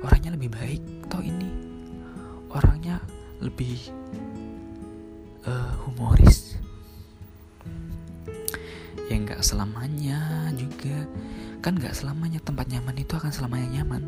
orangnya 0.02 0.34
lebih 0.34 0.50
baik. 0.50 0.82
Toh 1.06 1.22
ini 1.22 1.50
orangnya 2.50 2.98
lebih 3.38 3.94
uh, 5.46 5.74
humoris. 5.86 6.58
Ya 9.10 9.16
nggak 9.22 9.46
selamanya 9.46 10.50
juga 10.58 11.06
kan 11.60 11.76
nggak 11.76 11.92
selamanya 11.92 12.40
tempat 12.40 12.72
nyaman 12.72 12.96
itu 12.96 13.14
akan 13.20 13.32
selamanya 13.32 13.68
nyaman 13.80 14.04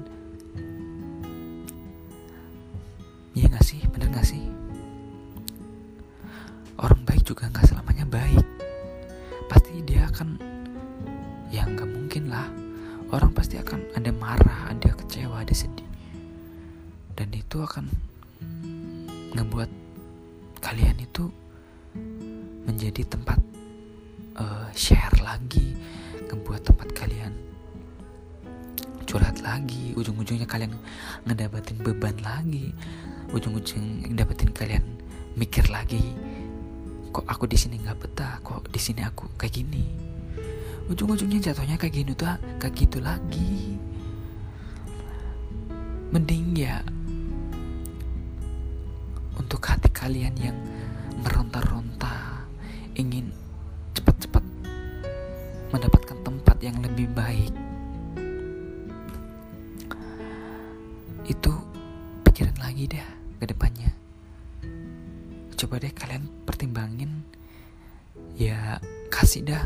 Iya 3.32 3.48
gak 3.48 3.64
sih? 3.64 3.80
Bener 3.88 4.12
gak 4.12 4.28
sih? 4.28 4.44
Orang 6.76 7.08
baik 7.08 7.24
juga 7.24 7.48
gak 7.48 7.64
selamanya 7.64 8.04
baik 8.04 8.44
Pasti 9.48 9.80
dia 9.88 10.04
akan 10.12 10.36
Ya 11.48 11.64
gak 11.64 11.88
mungkin 11.88 12.28
lah 12.28 12.52
Orang 13.16 13.32
pasti 13.32 13.56
akan 13.56 13.88
ada 13.96 14.12
marah, 14.12 14.72
ada 14.72 14.92
kecewa, 15.00 15.48
ada 15.48 15.56
sedih 15.56 15.88
Dan 17.16 17.32
itu 17.32 17.64
akan 17.64 17.88
kalian 30.52 30.76
ngedapatin 31.24 31.80
beban 31.80 32.20
lagi. 32.20 32.76
Ujung-ujung 33.32 34.12
dapetin 34.12 34.52
kalian 34.52 34.84
mikir 35.40 35.64
lagi 35.72 36.04
kok 37.12 37.28
aku 37.28 37.44
di 37.44 37.60
sini 37.60 37.76
nggak 37.80 38.00
betah? 38.00 38.40
Kok 38.40 38.72
di 38.72 38.80
sini 38.80 39.04
aku 39.04 39.28
kayak 39.36 39.52
gini? 39.52 39.84
Ujung-ujungnya 40.88 41.52
jatuhnya 41.52 41.76
kayak 41.76 41.94
gini 41.96 42.12
tuh 42.16 42.32
kayak 42.58 42.76
gitu 42.76 43.04
lagi. 43.04 43.76
Mending 46.12 46.56
ya 46.56 46.84
untuk 49.40 49.64
hati 49.64 49.88
kalian 49.92 50.36
yang 50.40 50.58
meronta-ronta 51.24 52.48
ingin 52.96 53.32
cepat-cepat 53.96 54.44
mendapatkan 55.72 56.18
tempat 56.24 56.58
yang 56.60 56.76
lebih 56.84 57.08
baik 57.16 57.52
ke 63.42 63.50
depannya. 63.50 63.90
Coba 65.58 65.82
deh 65.82 65.90
kalian 65.90 66.30
pertimbangin. 66.46 67.26
Ya 68.38 68.78
kasih 69.10 69.42
dah 69.42 69.66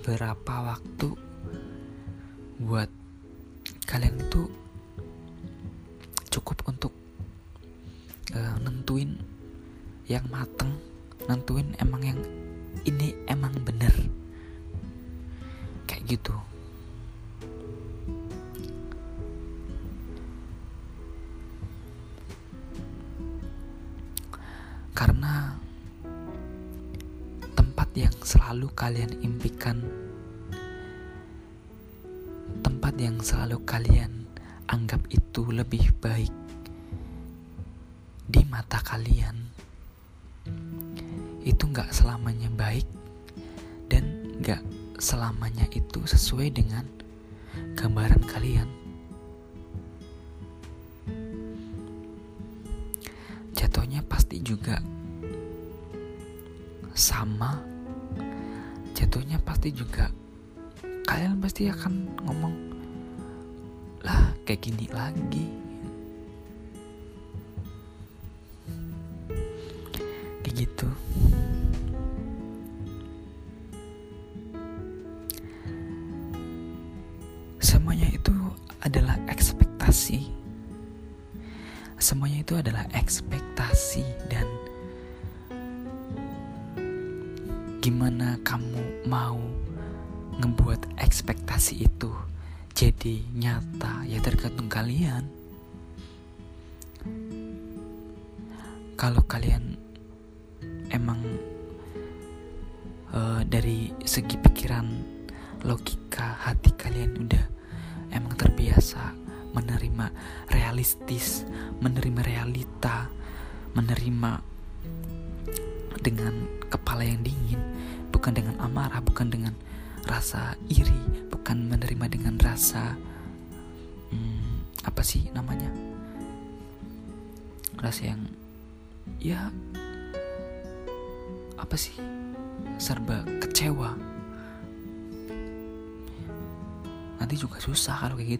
berapa 0.00 0.72
waktu 0.72 1.12
buat 2.56 2.88
pasti 59.52 59.68
juga 59.68 60.08
kalian 61.04 61.36
pasti 61.36 61.68
akan 61.68 62.08
ngomong 62.24 62.56
lah 64.00 64.32
kayak 64.48 64.64
gini 64.64 64.88
lagi. 64.88 65.44
Kayak 70.40 70.56
gitu 70.56 70.88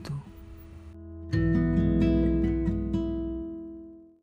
kecewa. 0.02 0.31